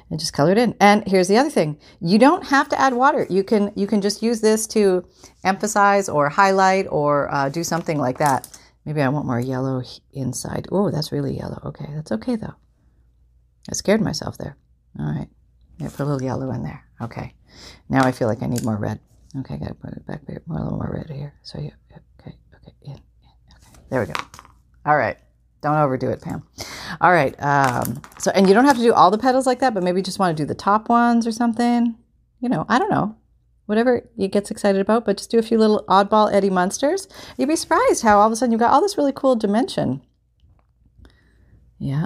[0.09, 0.75] And just color it in.
[0.79, 1.79] And here's the other thing.
[1.99, 3.25] You don't have to add water.
[3.29, 5.07] You can you can just use this to
[5.43, 8.47] emphasize or highlight or uh, do something like that.
[8.85, 9.81] Maybe I want more yellow
[10.13, 10.67] inside.
[10.71, 11.59] Oh, that's really yellow.
[11.65, 12.53] Okay, that's okay though.
[13.69, 14.57] I scared myself there.
[14.99, 15.27] All right.
[15.79, 16.85] Yeah, put a little yellow in there.
[17.01, 17.33] Okay.
[17.89, 18.99] Now I feel like I need more red.
[19.39, 20.21] Okay, I gotta put it back.
[20.45, 21.33] More, a little more red here.
[21.41, 23.01] So yeah, okay, okay, in, okay.
[23.89, 24.13] There we go.
[24.85, 25.17] All right.
[25.65, 26.43] Don't overdo it, Pam.
[27.01, 27.33] All right.
[27.41, 29.99] Um, so, and you don't have to do all the petals like that, but maybe
[29.99, 31.95] you just want to do the top ones or something.
[32.39, 33.15] You know, I don't know.
[33.65, 37.07] Whatever you gets excited about, but just do a few little oddball Eddie Munsters.
[37.35, 40.03] You'd be surprised how all of a sudden you've got all this really cool dimension.
[41.79, 42.05] Yeah.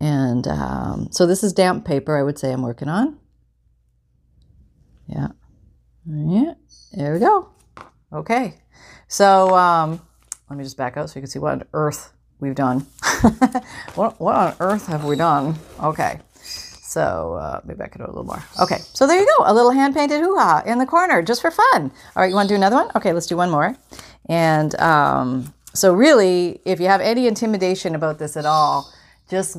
[0.00, 3.16] And um, so this is damp paper, I would say I'm working on.
[5.06, 5.28] Yeah.
[6.04, 6.54] Yeah.
[6.94, 7.48] There we go.
[8.12, 8.54] Okay.
[9.06, 10.00] So um,
[10.50, 12.80] let me just back out so you can see what on earth we've done.
[13.94, 15.54] what, what on earth have we done?
[15.82, 16.20] Okay.
[16.92, 18.42] So uh, maybe I could do a little more.
[18.60, 21.40] Okay, so there you go, a little hand painted hoo ha in the corner just
[21.40, 21.90] for fun.
[22.14, 22.90] All right, you want to do another one?
[22.94, 23.74] Okay, let's do one more.
[24.28, 28.92] And um, so, really, if you have any intimidation about this at all,
[29.30, 29.56] just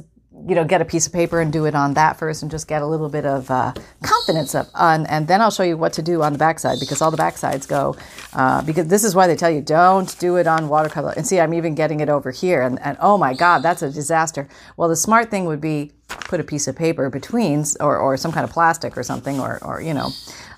[0.47, 2.67] you know, get a piece of paper and do it on that first and just
[2.67, 5.93] get a little bit of uh, confidence up on, and then I'll show you what
[5.93, 7.95] to do on the backside because all the backsides go,
[8.33, 11.13] uh, because this is why they tell you don't do it on watercolor.
[11.15, 13.91] And see, I'm even getting it over here and, and oh my God, that's a
[13.91, 14.49] disaster.
[14.75, 18.31] Well, the smart thing would be put a piece of paper between or, or some
[18.31, 20.09] kind of plastic or something or, or, you know,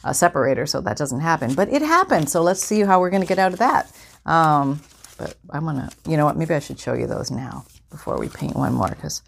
[0.03, 1.53] a separator so that doesn't happen.
[1.53, 2.29] But it happened.
[2.29, 3.91] So let's see how we're going to get out of that.
[4.25, 4.81] Um,
[5.17, 8.17] but I'm going to, you know what, maybe I should show you those now before
[8.17, 9.21] we paint one more because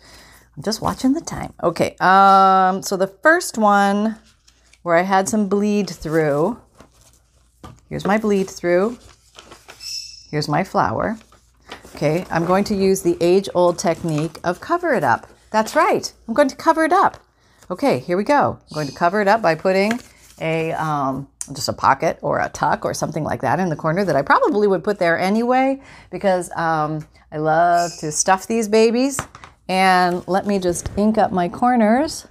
[0.57, 1.53] I'm just watching the time.
[1.61, 4.17] Okay, um, so the first one
[4.81, 6.59] where I had some bleed through,
[7.89, 8.97] here's my bleed through,
[10.31, 11.19] here's my flower.
[11.95, 15.27] Okay, I'm going to use the age old technique of cover it up.
[15.51, 17.23] That's right, I'm going to cover it up.
[17.69, 18.59] Okay, here we go.
[18.71, 19.99] I'm going to cover it up by putting
[20.41, 24.03] a um, just a pocket or a tuck or something like that in the corner
[24.03, 29.19] that I probably would put there anyway because um, I love to stuff these babies
[29.69, 32.27] and let me just ink up my corners.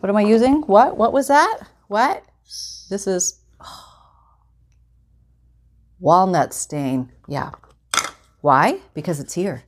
[0.00, 0.62] What am I using?
[0.62, 0.96] What?
[0.96, 1.60] What was that?
[1.88, 2.24] What?
[2.90, 3.98] This is oh,
[5.98, 7.10] walnut stain.
[7.28, 7.50] Yeah.
[8.40, 8.80] Why?
[8.94, 9.64] Because it's here.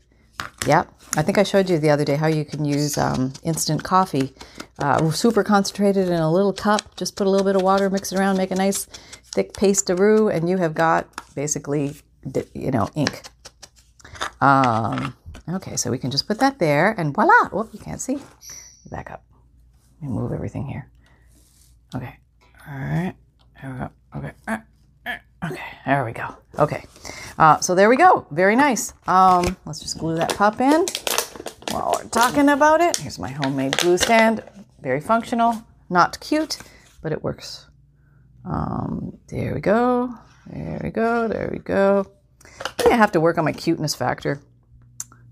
[0.67, 0.93] Yep.
[1.17, 4.35] I think I showed you the other day how you can use um, instant coffee,
[4.79, 6.95] uh, super concentrated in a little cup.
[6.97, 8.85] Just put a little bit of water, mix it around, make a nice
[9.35, 11.97] thick paste de roux, and you have got basically,
[12.55, 13.23] you know, ink.
[14.41, 15.15] Um,
[15.51, 17.49] Okay, so we can just put that there and voila.
[17.51, 18.19] Whoop, you can't see.
[18.91, 19.25] Back up.
[20.01, 20.91] Let me move everything here.
[21.95, 22.19] Okay.
[22.69, 23.15] All right.
[23.63, 23.91] There we go.
[24.17, 24.33] Okay.
[24.47, 24.59] Uh,
[25.07, 25.63] uh, okay.
[25.87, 26.37] There we go.
[26.59, 26.85] Okay.
[27.39, 28.27] Uh, so there we go.
[28.31, 28.93] Very nice.
[29.07, 30.87] Um, let's just glue that pup in
[31.71, 32.99] while we're talking about it.
[32.99, 34.45] Here's my homemade glue stand.
[34.81, 35.63] Very functional.
[35.89, 36.59] Not cute,
[37.03, 37.67] but it works.
[38.45, 40.15] Um, there we go.
[40.47, 41.29] There we go.
[41.29, 42.07] There we go.
[42.87, 44.41] I have to work on my cuteness factor.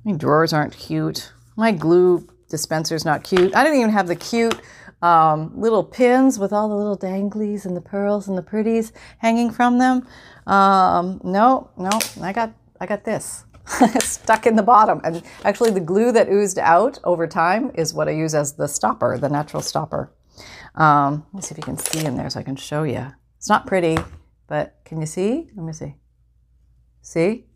[0.07, 1.33] My drawers aren't cute.
[1.57, 3.57] My glue dispenser's not cute.
[3.57, 4.55] I don't even have the cute
[5.03, 9.51] um, little pins with all the little danglies and the pearls and the pretties hanging
[9.51, 10.07] from them.
[10.47, 11.91] Um, no, no,
[12.23, 13.47] I got I got this
[13.99, 15.01] stuck in the bottom.
[15.03, 18.69] And actually, the glue that oozed out over time is what I use as the
[18.69, 20.13] stopper, the natural stopper.
[20.77, 23.09] Um, let me see if you can see in there so I can show you.
[23.39, 23.99] It's not pretty,
[24.47, 25.51] but can you see?
[25.57, 25.97] Let me see.
[27.03, 27.47] See?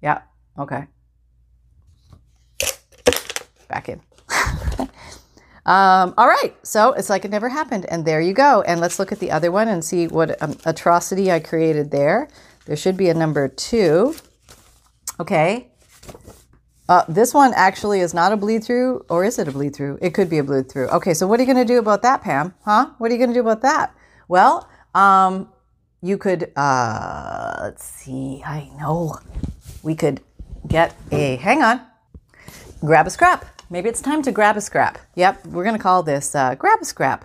[0.00, 0.22] Yeah.
[0.58, 0.86] Okay
[3.70, 4.00] back in.
[5.64, 7.86] um, all right, so it's like it never happened.
[7.86, 8.62] And there you go.
[8.62, 12.28] And let's look at the other one and see what um, atrocity I created there.
[12.66, 14.14] There should be a number two.
[15.18, 15.68] Okay.
[16.88, 19.96] Uh, this one actually is not a bleed through, or is it a bleed through?
[20.02, 20.88] It could be a bleed through.
[20.88, 22.52] Okay, so what are you going to do about that, Pam?
[22.64, 22.90] Huh?
[22.98, 23.94] What are you going to do about that?
[24.26, 25.52] Well, um,
[26.02, 29.18] you could, uh, let's see, I know.
[29.84, 30.20] We could
[30.66, 31.80] get a, hang on,
[32.80, 33.44] grab a scrap.
[33.72, 34.98] Maybe it's time to grab a scrap.
[35.14, 37.24] Yep, we're going to call this uh, grab a scrap.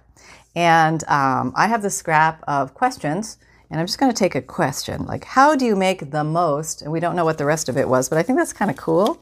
[0.55, 3.39] And um, I have the scrap of questions,
[3.71, 6.84] and I'm just going to take a question like, how do you make the most?
[6.84, 8.69] And we don't know what the rest of it was, but I think that's kind
[8.69, 9.21] of cool.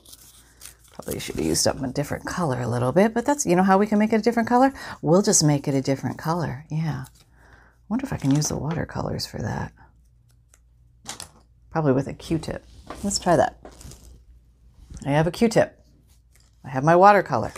[0.92, 3.64] Probably should have used up a different color a little bit, but that's, you know,
[3.64, 4.74] how we can make it a different color?
[5.02, 6.66] We'll just make it a different color.
[6.70, 7.06] Yeah.
[7.08, 9.72] I wonder if I can use the watercolors for that.
[11.72, 12.66] Probably with a Q-tip.
[13.02, 13.60] Let's try that.
[15.06, 15.83] I have a Q-tip.
[16.66, 17.52] I have my watercolor.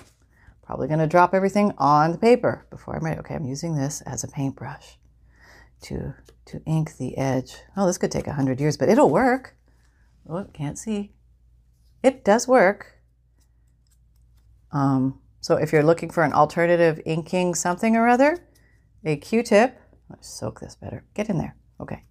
[0.64, 3.20] Probably going to drop everything on the paper before I'm ready.
[3.20, 4.98] Okay, I'm using this as a paintbrush
[5.84, 6.14] to
[6.46, 7.56] to ink the edge.
[7.76, 9.56] Oh, this could take a hundred years, but it'll work.
[10.28, 11.12] Oh, can't see.
[12.04, 13.00] It does work.
[14.72, 18.38] Um, so if you're looking for an alternative inking something or other,
[19.04, 19.80] a Q-tip.
[20.10, 21.04] Let's soak this better.
[21.14, 21.56] Get in there.
[21.80, 22.04] Okay.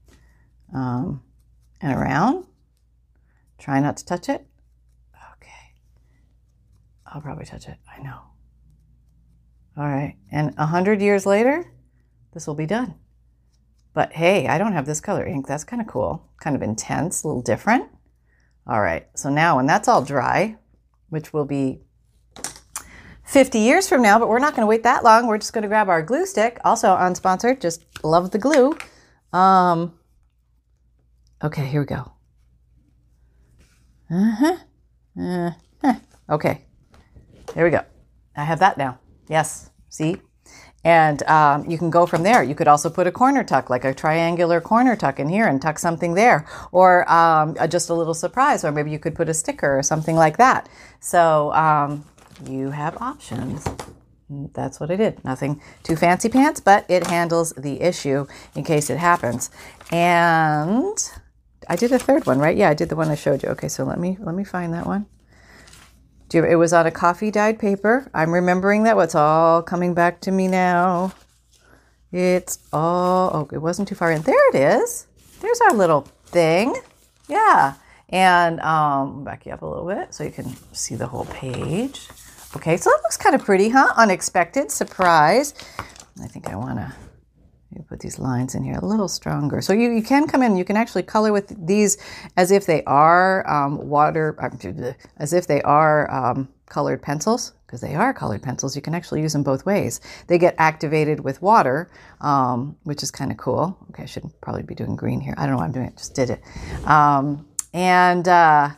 [0.72, 1.22] Um,
[1.80, 2.46] and around.
[3.58, 4.46] Try not to touch it.
[7.14, 7.78] I'll probably touch it.
[7.88, 8.18] I know.
[9.76, 10.16] All right.
[10.32, 11.64] And a hundred years later,
[12.32, 12.94] this will be done.
[13.92, 15.46] But hey, I don't have this color ink.
[15.46, 16.28] That's kind of cool.
[16.40, 17.88] Kind of intense, a little different.
[18.66, 19.06] All right.
[19.14, 20.56] So now when that's all dry,
[21.08, 21.82] which will be
[23.22, 25.28] 50 years from now, but we're not going to wait that long.
[25.28, 27.60] We're just going to grab our glue stick, also unsponsored.
[27.60, 28.76] Just love the glue.
[29.32, 29.94] Um,
[31.42, 32.12] okay, here we go.
[34.10, 34.56] Uh-huh.
[35.16, 35.94] Uh-huh.
[36.28, 36.64] Okay.
[37.54, 37.82] There we go.
[38.36, 38.98] I have that now.
[39.28, 39.70] Yes.
[39.88, 40.16] See?
[40.84, 42.42] And um, you can go from there.
[42.42, 45.60] You could also put a corner tuck, like a triangular corner tuck in here and
[45.60, 49.34] tuck something there, or um, just a little surprise, or maybe you could put a
[49.34, 50.68] sticker or something like that.
[51.00, 52.04] So um,
[52.46, 53.66] you have options.
[54.28, 55.24] That's what I did.
[55.24, 59.50] Nothing too fancy pants, but it handles the issue in case it happens.
[59.90, 60.98] And
[61.66, 62.56] I did a third one, right?
[62.56, 63.48] Yeah, I did the one I showed you.
[63.50, 65.06] Okay, so let me let me find that one
[66.34, 68.10] Do- It was on a coffee dyed paper.
[68.12, 68.96] I'm remembering that.
[68.96, 71.12] What's all coming back to me now?
[72.10, 74.22] It's all, oh, it wasn't too far in.
[74.22, 75.06] There it is.
[75.40, 76.74] There's our little thing.
[77.28, 77.74] Yeah.
[78.08, 82.08] And um, back you up a little bit so you can see the whole page.
[82.56, 83.92] Okay, so that looks kind of pretty, huh?
[83.96, 85.54] Unexpected, surprise.
[86.20, 86.92] I think I want to
[87.82, 89.60] put these lines in here a little stronger.
[89.60, 91.96] So you, you can come in, you can actually color with these
[92.36, 97.80] as if they are um, water, uh, as if they are um, colored pencils, because
[97.80, 98.76] they are colored pencils.
[98.76, 100.00] You can actually use them both ways.
[100.26, 103.76] They get activated with water, um, which is kind of cool.
[103.90, 105.34] Okay, I should probably be doing green here.
[105.36, 106.42] I don't know why I'm doing it, just did it.
[106.86, 108.70] Um, and uh,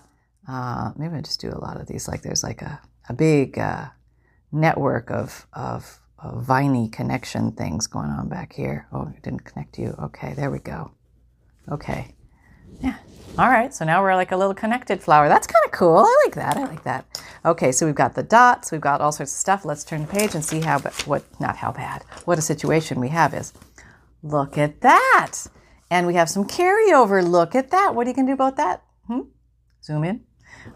[0.48, 2.08] uh, maybe I just do a lot of these.
[2.08, 3.86] Like there's like a, a big uh,
[4.52, 8.86] network of, of, of viney connection things going on back here.
[8.92, 9.94] Oh, it didn't connect you.
[10.02, 10.92] Okay, there we go.
[11.70, 12.14] Okay.
[12.80, 12.96] Yeah.
[13.38, 13.74] All right.
[13.74, 15.28] So now we're like a little connected flower.
[15.28, 15.98] That's kind of cool.
[15.98, 16.56] I like that.
[16.56, 17.22] I like that.
[17.44, 17.72] Okay.
[17.72, 18.72] So we've got the dots.
[18.72, 19.64] We've got all sorts of stuff.
[19.64, 23.08] Let's turn the page and see how, what, not how bad, what a situation we
[23.08, 23.52] have is.
[24.22, 25.46] Look at that.
[25.90, 27.26] And we have some carryover.
[27.26, 27.94] Look at that.
[27.94, 28.82] What are you going to do about that?
[29.06, 29.20] Hmm?
[29.82, 30.24] Zoom in.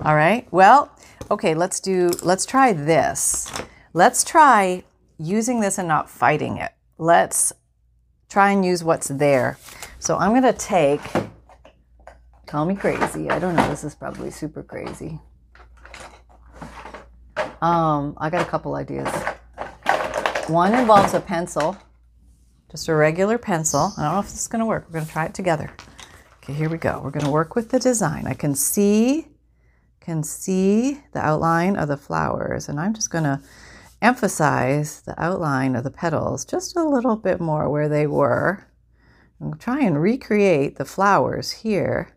[0.02, 0.46] All right.
[0.52, 0.96] Well,
[1.30, 3.50] okay, let's do, let's try this.
[3.92, 4.84] Let's try
[5.20, 6.72] using this and not fighting it.
[6.98, 7.52] Let's
[8.28, 9.58] try and use what's there.
[9.98, 11.00] So I'm going to take,
[12.46, 13.28] call me crazy.
[13.30, 13.68] I don't know.
[13.68, 15.20] This is probably super crazy.
[17.60, 19.12] Um, I got a couple ideas.
[20.48, 21.76] One involves a pencil,
[22.70, 23.92] just a regular pencil.
[23.98, 24.86] I don't know if this is going to work.
[24.86, 25.70] We're going to try it together.
[26.42, 27.00] Okay, here we go.
[27.04, 28.26] We're going to work with the design.
[28.26, 29.26] I can see
[30.00, 33.38] can see the outline of the flowers and I'm just going to
[34.02, 38.66] emphasize the outline of the petals just a little bit more where they were.
[39.38, 42.16] And try and recreate the flowers here,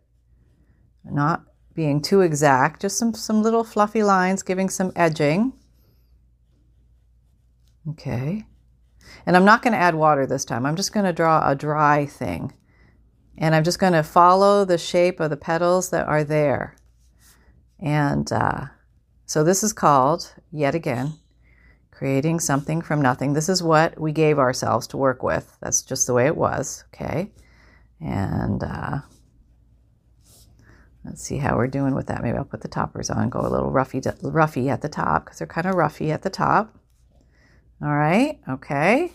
[1.06, 5.54] not being too exact, just some, some little fluffy lines giving some edging.
[7.90, 8.46] Okay.
[9.26, 10.66] And I'm not going to add water this time.
[10.66, 12.54] I'm just going to draw a dry thing.
[13.38, 16.76] And I'm just going to follow the shape of the petals that are there.
[17.80, 18.66] And uh,
[19.26, 21.14] so this is called, yet again,
[21.94, 23.34] creating something from nothing.
[23.34, 25.58] This is what we gave ourselves to work with.
[25.62, 27.32] That's just the way it was, okay?
[28.02, 29.00] And uh,
[31.06, 32.24] let's see how we're doing with that.
[32.24, 35.38] Maybe I'll put the toppers on, go a little roughy, roughy at the top because
[35.38, 36.76] they're kind of roughy at the top.
[37.82, 39.12] All right, okay.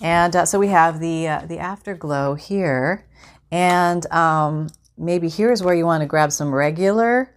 [0.00, 3.06] And uh, so we have the, uh, the afterglow here.
[3.50, 7.34] And um, maybe here's where you want to grab some regular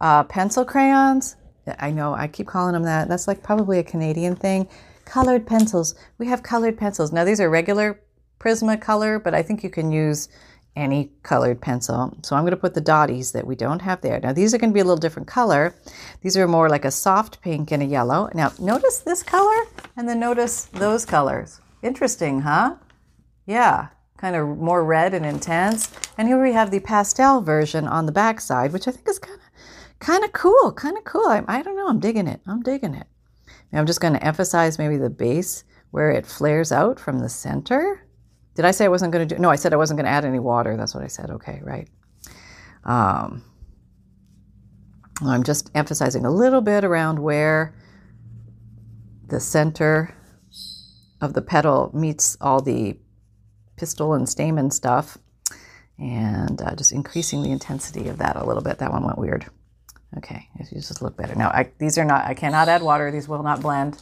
[0.00, 1.36] uh, pencil crayons.
[1.78, 3.08] I know I keep calling them that.
[3.08, 4.68] That's like probably a Canadian thing.
[5.04, 5.94] Colored pencils.
[6.18, 7.12] We have colored pencils.
[7.12, 8.00] Now these are regular
[8.38, 10.28] Prismacolor, but I think you can use
[10.76, 12.16] any colored pencil.
[12.22, 14.20] So I'm going to put the dotties that we don't have there.
[14.20, 15.74] Now these are going to be a little different color.
[16.20, 18.28] These are more like a soft pink and a yellow.
[18.34, 19.64] Now notice this color
[19.96, 21.60] and then notice those colors.
[21.82, 22.76] Interesting, huh?
[23.46, 23.88] Yeah,
[24.18, 25.90] kind of more red and intense.
[26.18, 29.18] And here we have the pastel version on the back side, which I think is
[29.18, 29.45] kind of
[29.98, 31.26] kind of cool, kind of cool.
[31.26, 31.88] I, I don't know.
[31.88, 32.40] I'm digging it.
[32.46, 33.06] I'm digging it.
[33.70, 37.28] And I'm just going to emphasize maybe the base where it flares out from the
[37.28, 38.06] center.
[38.54, 39.40] Did I say I wasn't going to do?
[39.40, 40.76] No, I said I wasn't going to add any water.
[40.76, 41.30] That's what I said.
[41.30, 41.88] Okay, right.
[42.84, 43.42] Um,
[45.24, 47.74] I'm just emphasizing a little bit around where
[49.28, 50.14] the center
[51.20, 52.98] of the petal meets all the
[53.76, 55.18] pistil and stamen stuff
[55.98, 58.78] and uh, just increasing the intensity of that a little bit.
[58.78, 59.46] That one went weird.
[60.16, 61.34] Okay, you just look better.
[61.34, 63.10] Now, I, these are not, I cannot add water.
[63.10, 63.98] These will not blend.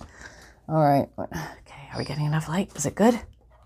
[0.69, 1.09] All right.
[1.19, 2.71] Okay, are we getting enough light?
[2.77, 3.21] Is it good?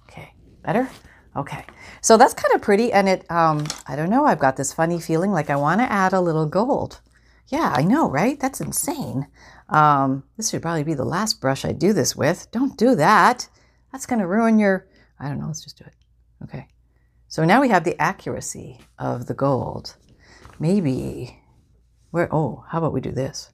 [0.08, 0.32] Okay,
[0.62, 0.88] better?
[1.36, 1.64] Okay,
[2.00, 2.92] so that's kind of pretty.
[2.92, 5.92] And it, um, I don't know, I've got this funny feeling like I want to
[5.92, 7.00] add a little gold.
[7.48, 8.40] Yeah, I know, right?
[8.40, 9.26] That's insane.
[9.68, 12.50] Um, this should probably be the last brush I do this with.
[12.50, 13.48] Don't do that.
[13.92, 14.86] That's going to ruin your,
[15.20, 15.94] I don't know, let's just do it.
[16.44, 16.66] Okay.
[17.28, 19.96] So now we have the accuracy of the gold.
[20.58, 21.37] Maybe
[22.10, 23.50] where, oh, how about we do this?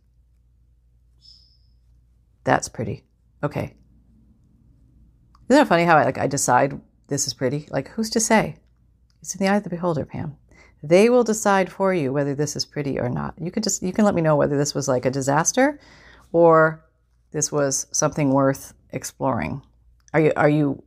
[2.45, 3.05] That's pretty.
[3.43, 3.75] Okay.
[5.49, 7.67] Isn't it funny how I, like, I decide this is pretty?
[7.71, 8.57] Like, who's to say?
[9.21, 10.37] It's in the eye of the beholder, Pam.
[10.83, 13.35] They will decide for you whether this is pretty or not.
[13.41, 15.81] You can just, you can let me know whether this was like a disaster
[16.33, 16.85] or
[17.33, 19.63] this was something worth exploring.
[20.13, 20.83] Are you, are you,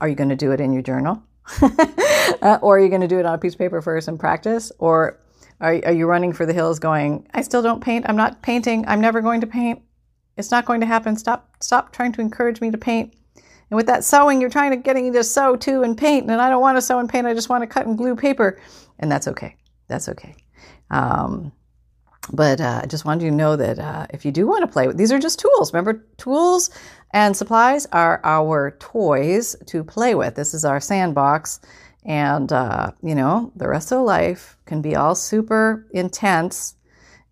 [0.00, 1.22] are you going to do it in your journal?
[1.62, 4.20] uh, or are you going to do it on a piece of paper first and
[4.20, 4.70] practice?
[4.78, 5.18] Or
[5.60, 8.06] are, are you running for the hills going, I still don't paint.
[8.08, 8.84] I'm not painting.
[8.86, 9.82] I'm never going to paint.
[10.36, 11.16] It's not going to happen.
[11.16, 13.14] Stop, stop trying to encourage me to paint.
[13.70, 16.30] And with that sewing, you're trying to getting me to sew too and paint.
[16.30, 17.26] And I don't want to sew and paint.
[17.26, 18.60] I just want to cut and glue paper.
[18.98, 19.56] And that's okay.
[19.88, 20.36] That's okay.
[20.90, 21.52] Um,
[22.32, 24.66] but uh, I just wanted you to know that uh, if you do want to
[24.66, 25.72] play with these are just tools.
[25.72, 26.70] Remember, tools
[27.12, 30.34] and supplies are our toys to play with.
[30.34, 31.60] This is our sandbox,
[32.06, 36.76] and uh, you know the rest of life can be all super intense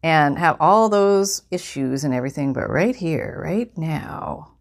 [0.03, 2.53] and have all those issues and everything.
[2.53, 4.53] But right here, right now,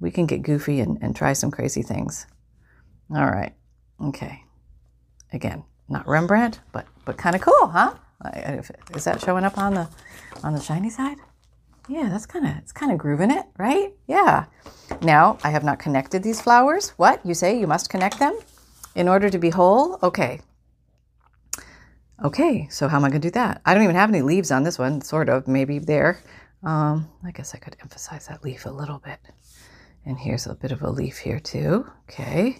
[0.00, 2.26] we can get goofy and, and try some crazy things.
[3.14, 3.54] All right,
[4.02, 4.44] okay.
[5.32, 7.94] Again, not Rembrandt, but but kind of cool, huh?
[8.94, 9.88] Is that showing up on the
[10.44, 11.18] on the shiny side?
[11.88, 13.92] Yeah, that's kind of it's kind of grooving it, right?
[14.06, 14.46] Yeah.
[15.02, 16.90] Now I have not connected these flowers.
[16.90, 17.58] What you say?
[17.58, 18.38] You must connect them
[18.96, 19.98] in order to be whole.
[20.02, 20.40] Okay.
[22.24, 22.66] Okay.
[22.70, 23.60] So how am I going to do that?
[23.64, 25.02] I don't even have any leaves on this one.
[25.02, 26.18] Sort of, maybe there.
[26.64, 29.20] Um, I guess I could emphasize that leaf a little bit.
[30.06, 31.86] And here's a bit of a leaf here too.
[32.08, 32.58] Okay.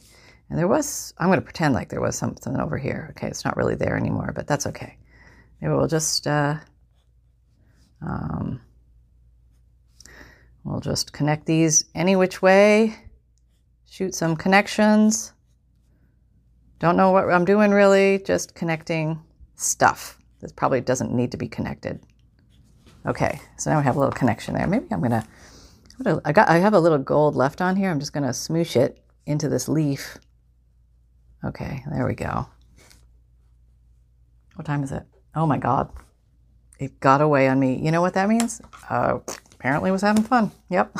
[0.50, 3.08] And there was, I'm going to pretend like there was something over here.
[3.10, 4.96] Okay, it's not really there anymore, but that's okay.
[5.60, 6.56] Maybe we'll just, uh,
[8.00, 8.60] um,
[10.62, 12.94] we'll just connect these any which way,
[13.90, 15.32] shoot some connections.
[16.78, 19.18] Don't know what I'm doing really, just connecting
[19.54, 22.00] stuff that probably doesn't need to be connected.
[23.06, 24.66] Okay, so now we have a little connection there.
[24.66, 25.26] Maybe I'm gonna,
[26.24, 27.90] I got, I have a little gold left on here.
[27.90, 30.18] I'm just gonna smoosh it into this leaf.
[31.44, 32.46] Okay, there we go.
[34.56, 35.04] What time is it?
[35.34, 35.90] Oh my God.
[36.78, 37.78] It got away on me.
[37.82, 38.60] You know what that means?
[38.90, 39.20] Uh,
[39.54, 40.50] apparently was having fun.
[40.68, 40.96] Yep.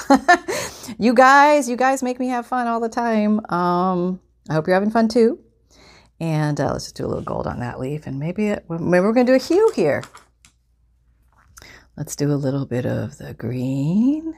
[0.99, 3.45] you guys, you guys make me have fun all the time.
[3.51, 5.39] Um, I hope you're having fun too.
[6.19, 8.07] And uh, let's just do a little gold on that leaf.
[8.07, 10.03] And maybe, it, maybe we're going to do a hue here.
[11.97, 14.35] Let's do a little bit of the green.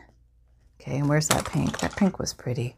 [0.81, 1.79] Okay, and where's that pink?
[1.79, 2.77] That pink was pretty.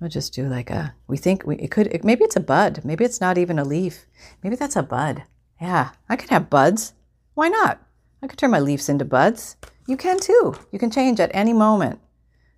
[0.00, 2.82] We'll just do like a, we think we, it could, it, maybe it's a bud.
[2.84, 4.06] Maybe it's not even a leaf.
[4.42, 5.24] Maybe that's a bud.
[5.60, 6.92] Yeah, I could have buds.
[7.34, 7.80] Why not?
[8.22, 9.56] I could turn my leaves into buds.
[9.86, 10.54] You can too.
[10.70, 12.00] You can change at any moment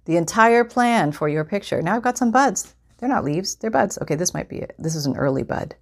[0.04, 1.82] the entire plan for your picture.
[1.82, 2.74] Now I've got some buds.
[2.99, 3.99] They're not leaves, they're buds.
[4.03, 4.74] Okay, this might be it.
[4.78, 5.74] This is an early bud.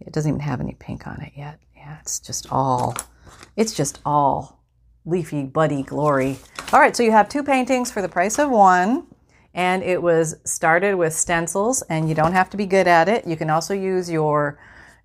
[0.00, 1.60] It doesn't even have any pink on it yet.
[1.76, 2.96] Yeah, it's just all,
[3.56, 4.62] it's just all
[5.04, 6.38] leafy, buddy glory.
[6.72, 9.06] All right, so you have two paintings for the price of one
[9.54, 13.26] and it was started with stencils and you don't have to be good at it
[13.26, 14.58] you can also use your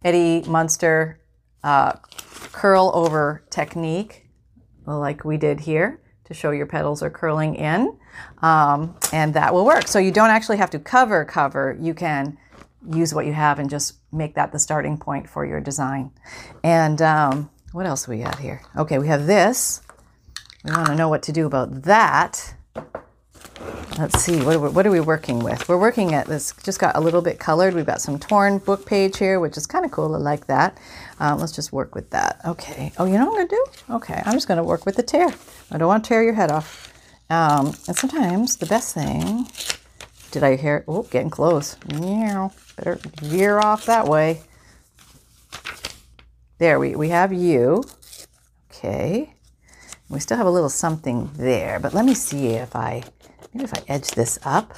[0.03, 1.20] eddie munster
[1.64, 1.93] uh,
[2.51, 4.28] curl over technique
[4.86, 7.97] like we did here to show your petals are curling in
[8.41, 9.88] um, and that will work.
[9.88, 11.78] So you don't actually have to cover cover.
[11.80, 12.38] You can
[12.91, 16.11] use what you have and just make that the starting point for your design.
[16.63, 18.61] And um, what else we got here?
[18.78, 19.82] Okay we have this.
[20.63, 22.55] We want to know what to do about that
[23.97, 25.68] let's see, what are, we, what are we working with?
[25.70, 27.74] We're working at this, just got a little bit colored.
[27.74, 30.13] We've got some torn book page here, which is kind of cool.
[30.16, 30.78] I like that.
[31.20, 32.39] Um, let's just work with that.
[32.45, 32.91] Okay.
[32.97, 33.93] Oh, you know what I'm going to do?
[33.95, 34.22] Okay.
[34.26, 35.34] I'm just going to work with the tear.
[35.72, 36.91] I don't want to tear your head off.
[37.30, 39.47] Um, and sometimes the best thing,
[40.32, 40.84] did I hear?
[40.88, 41.78] Oh, getting close.
[41.88, 44.41] Yeah, better veer off that way.
[46.57, 47.84] There, we, we have you.
[48.70, 49.34] Okay.
[50.07, 53.03] We still have a little something there, but let me see if I
[53.56, 54.74] Maybe if I edge this up.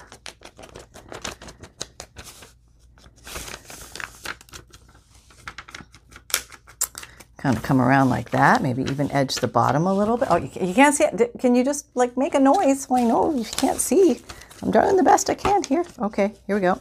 [7.38, 8.62] Kind of come around like that.
[8.62, 10.28] Maybe even edge the bottom a little bit.
[10.30, 11.32] Oh, you, you can't see it.
[11.40, 12.88] Can you just like make a noise?
[12.88, 14.22] Well, I know you can't see.
[14.62, 15.84] I'm doing the best I can here.
[15.98, 16.80] Okay, here we go.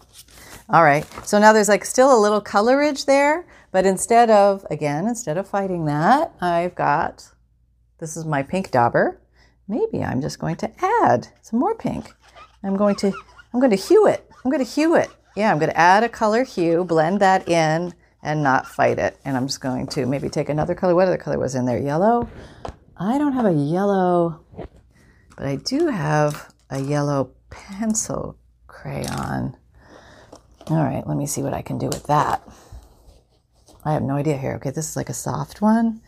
[0.68, 1.07] All right.
[1.26, 5.49] So now there's like still a little colorage there, but instead of, again, instead of
[5.49, 7.32] fighting that, I've got,
[8.01, 9.18] this is my pink dauber
[9.68, 10.70] maybe I'm just going to
[11.04, 12.12] add some more pink.
[12.62, 13.12] I'm going to,
[13.52, 14.28] I'm going to hue it.
[14.44, 15.08] I'm going to hue it.
[15.36, 19.18] Yeah, I'm going to add a color hue, blend that in, and not fight it.
[19.24, 20.94] And I'm just going to maybe take another color.
[20.94, 21.78] What other color was in there?
[21.78, 22.28] Yellow?
[22.96, 24.40] I don't have a yellow,
[25.36, 29.56] but I do have a yellow pencil crayon.
[30.68, 32.42] All right, let me see what I can do with that.
[33.84, 34.54] I have no idea here.
[34.54, 36.00] Okay, this is like a soft one.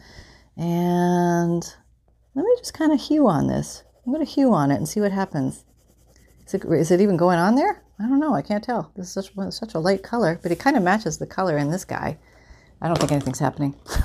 [0.57, 1.63] And
[2.35, 3.85] let me just kind of hue on this.
[4.05, 5.65] I'm going to hue on it and see what happens.
[6.47, 7.83] Is it, is it even going on there?
[8.01, 8.35] I don't know.
[8.35, 8.93] I can't tell.
[8.97, 11.71] This is such, such a light color, but it kind of matches the color in
[11.71, 12.19] this guy.
[12.81, 13.75] I don't think anything's happening.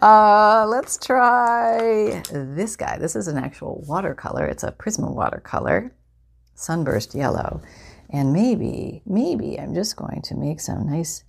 [0.00, 2.98] uh, let's try this guy.
[2.98, 4.46] This is an actual watercolor.
[4.46, 5.92] It's a Prisma watercolor,
[6.54, 7.60] sunburst yellow.
[8.10, 11.24] And maybe, maybe I'm just going to make some nice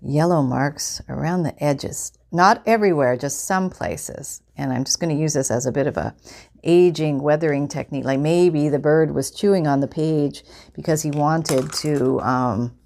[0.00, 2.12] yellow marks around the edges.
[2.32, 4.42] Not everywhere, just some places.
[4.56, 6.14] And I'm just going to use this as a bit of a
[6.62, 8.04] aging weathering technique.
[8.04, 12.76] Like maybe the bird was chewing on the page because he wanted to um,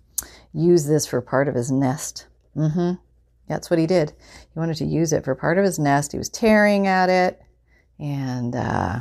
[0.53, 2.26] use this for part of his nest.
[2.57, 2.92] Mm-hmm.
[3.49, 4.12] That's what he did.
[4.53, 6.12] He wanted to use it for part of his nest.
[6.12, 7.42] He was tearing at it.
[7.99, 9.01] And uh,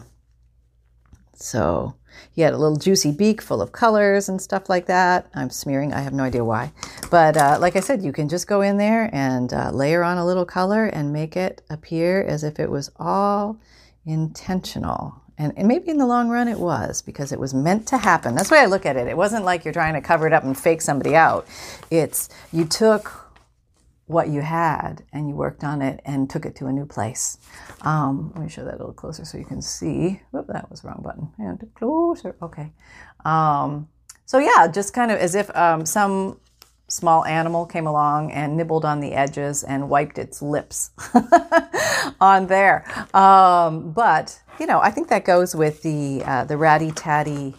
[1.34, 1.96] so
[2.32, 5.30] he had a little juicy beak full of colors and stuff like that.
[5.34, 6.72] I'm smearing, I have no idea why.
[7.10, 10.18] But uh, like I said, you can just go in there and uh, layer on
[10.18, 13.58] a little color and make it appear as if it was all
[14.06, 15.22] intentional.
[15.38, 18.36] And, and maybe in the long run it was because it was meant to happen.
[18.36, 19.08] That's the way I look at it.
[19.08, 21.48] It wasn't like you're trying to cover it up and fake somebody out.
[21.90, 23.24] It's you took
[24.06, 27.38] what you had and you worked on it and took it to a new place.
[27.84, 30.22] Um, let me show that a little closer so you can see.
[30.32, 31.32] Whoop, that was the wrong button.
[31.38, 32.36] And closer.
[32.42, 32.72] Okay.
[33.26, 33.90] Um,
[34.26, 36.40] so yeah, just kind of as if um, some
[36.88, 40.92] small animal came along and nibbled on the edges and wiped its lips
[42.22, 42.86] on there.
[43.16, 47.56] Um, but you know, I think that goes with the uh, the ratty tatty.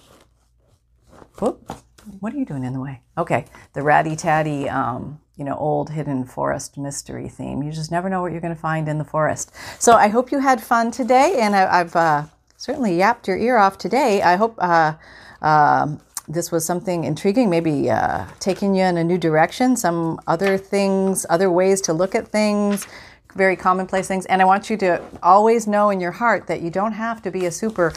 [1.41, 1.72] Whoop!
[2.20, 3.03] What are you doing in the way?
[3.18, 4.68] Okay, the ratty tatty.
[4.68, 7.62] Um, you know, old hidden forest mystery theme.
[7.62, 9.53] You just never know what you're going to find in the forest.
[9.78, 12.24] So I hope you had fun today, and I, have uh,
[12.57, 14.22] certainly yapped your ear off today.
[14.22, 14.95] I hope uh,
[15.43, 15.97] uh,
[16.28, 21.26] this was something intriguing, maybe uh, taking you in a new direction, some other things,
[21.28, 22.87] other ways to look at things.
[23.35, 24.26] Very commonplace things.
[24.26, 27.32] And I want you to always know in your heart that you don't have to
[27.32, 27.93] be a super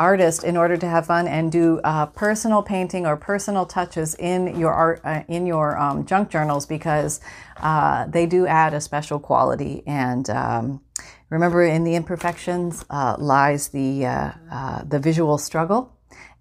[0.00, 4.58] artist in order to have fun and do uh, personal painting or personal touches in
[4.58, 7.20] your art uh, in your um, junk journals because
[7.58, 10.80] uh, they do add a special quality and um,
[11.28, 15.94] remember in the imperfections uh, lies the uh, uh, the visual struggle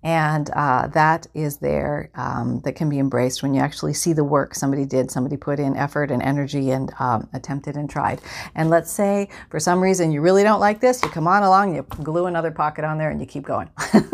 [0.04, 4.24] and uh, that is there um, that can be embraced when you actually see the
[4.24, 5.12] work somebody did.
[5.12, 8.22] Somebody put in effort and energy and um, attempted and tried.
[8.56, 11.76] And let's say for some reason you really don't like this you come on along
[11.76, 13.70] you glue another pocket on there and you keep going.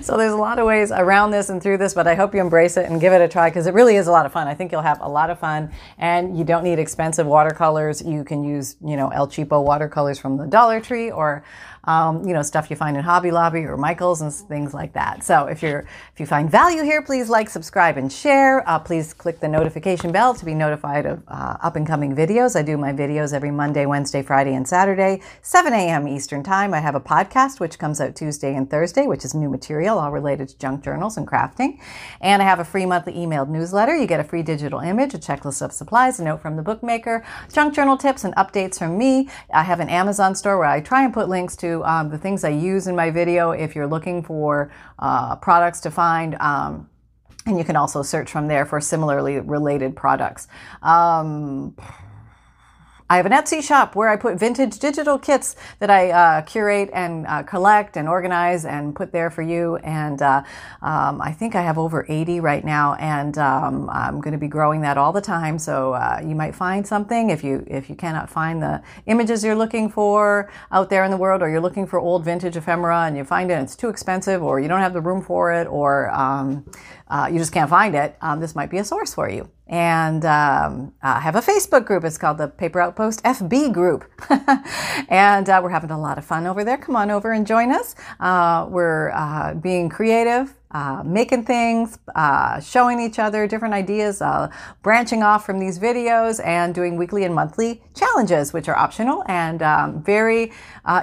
[0.00, 2.40] So there's a lot of ways around this and through this but i hope you
[2.40, 4.48] embrace it and give it a try because it really is a lot of fun.
[4.48, 5.70] I think you'll have a lot of fun.
[5.98, 8.00] And you don't need expensive watercolors.
[8.00, 11.44] You can use you know el cheapo watercolors from the dollar tree or
[11.84, 15.24] um, you know, stuff you find in Hobby Lobby or Michaels and things like that.
[15.24, 15.80] So if you're
[16.12, 18.68] if you find value here, please like, subscribe, and share.
[18.68, 22.54] Uh, please click the notification bell to be notified of uh, up and coming videos.
[22.54, 26.06] I do my videos every Monday, Wednesday, Friday, and Saturday, 7 a.m.
[26.06, 26.72] Eastern Time.
[26.72, 30.12] I have a podcast which comes out Tuesday and Thursday, which is new material, all
[30.12, 31.80] related to junk journals and crafting.
[32.20, 33.96] And I have a free monthly emailed newsletter.
[33.96, 37.24] You get a free digital image, a checklist of supplies, a note from the bookmaker,
[37.52, 39.28] junk journal tips, and updates from me.
[39.52, 42.44] I have an Amazon store where I try and put links to um, the things
[42.44, 46.36] I use in my video if you're looking for uh, products to find.
[46.40, 46.88] Um,
[47.46, 50.48] and you can also search from there for similarly related products.
[50.82, 51.74] Um,
[53.10, 56.90] I have an Etsy shop where I put vintage digital kits that I uh, curate
[56.92, 59.76] and uh, collect and organize and put there for you.
[59.76, 60.42] And uh,
[60.80, 64.48] um, I think I have over 80 right now, and um, I'm going to be
[64.48, 65.58] growing that all the time.
[65.58, 69.56] So uh, you might find something if you if you cannot find the images you're
[69.56, 73.16] looking for out there in the world, or you're looking for old vintage ephemera and
[73.16, 75.66] you find it and it's too expensive, or you don't have the room for it,
[75.66, 76.64] or um,
[77.08, 78.16] uh, you just can't find it.
[78.20, 82.04] Um, this might be a source for you and um, I have a Facebook group.
[82.04, 84.04] It's called the Paper Outpost FB group.
[85.08, 86.76] and uh, we're having a lot of fun over there.
[86.76, 87.94] Come on over and join us.
[88.20, 94.50] Uh, we're uh, being creative, uh, making things, uh, showing each other different ideas, uh,
[94.82, 99.62] branching off from these videos, and doing weekly and monthly challenges, which are optional and
[99.62, 100.52] um, very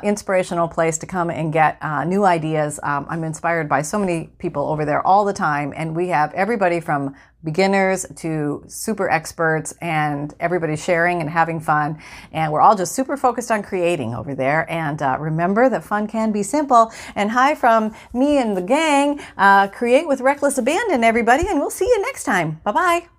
[0.04, 2.80] inspirational place to come and get new ideas.
[2.84, 6.34] Um, I'm inspired by so many people over there all the time, and we have
[6.34, 11.98] everybody from beginners to super experts and everybody sharing and having fun.
[12.34, 14.70] And we're all just super focused on creating over there.
[14.70, 16.92] And uh, remember that fun can be simple.
[17.16, 19.22] And hi from me and the gang.
[19.38, 21.46] Uh, Uh, create with reckless abandon, everybody.
[21.46, 22.62] And we'll see you next time.
[22.64, 23.19] Bye bye.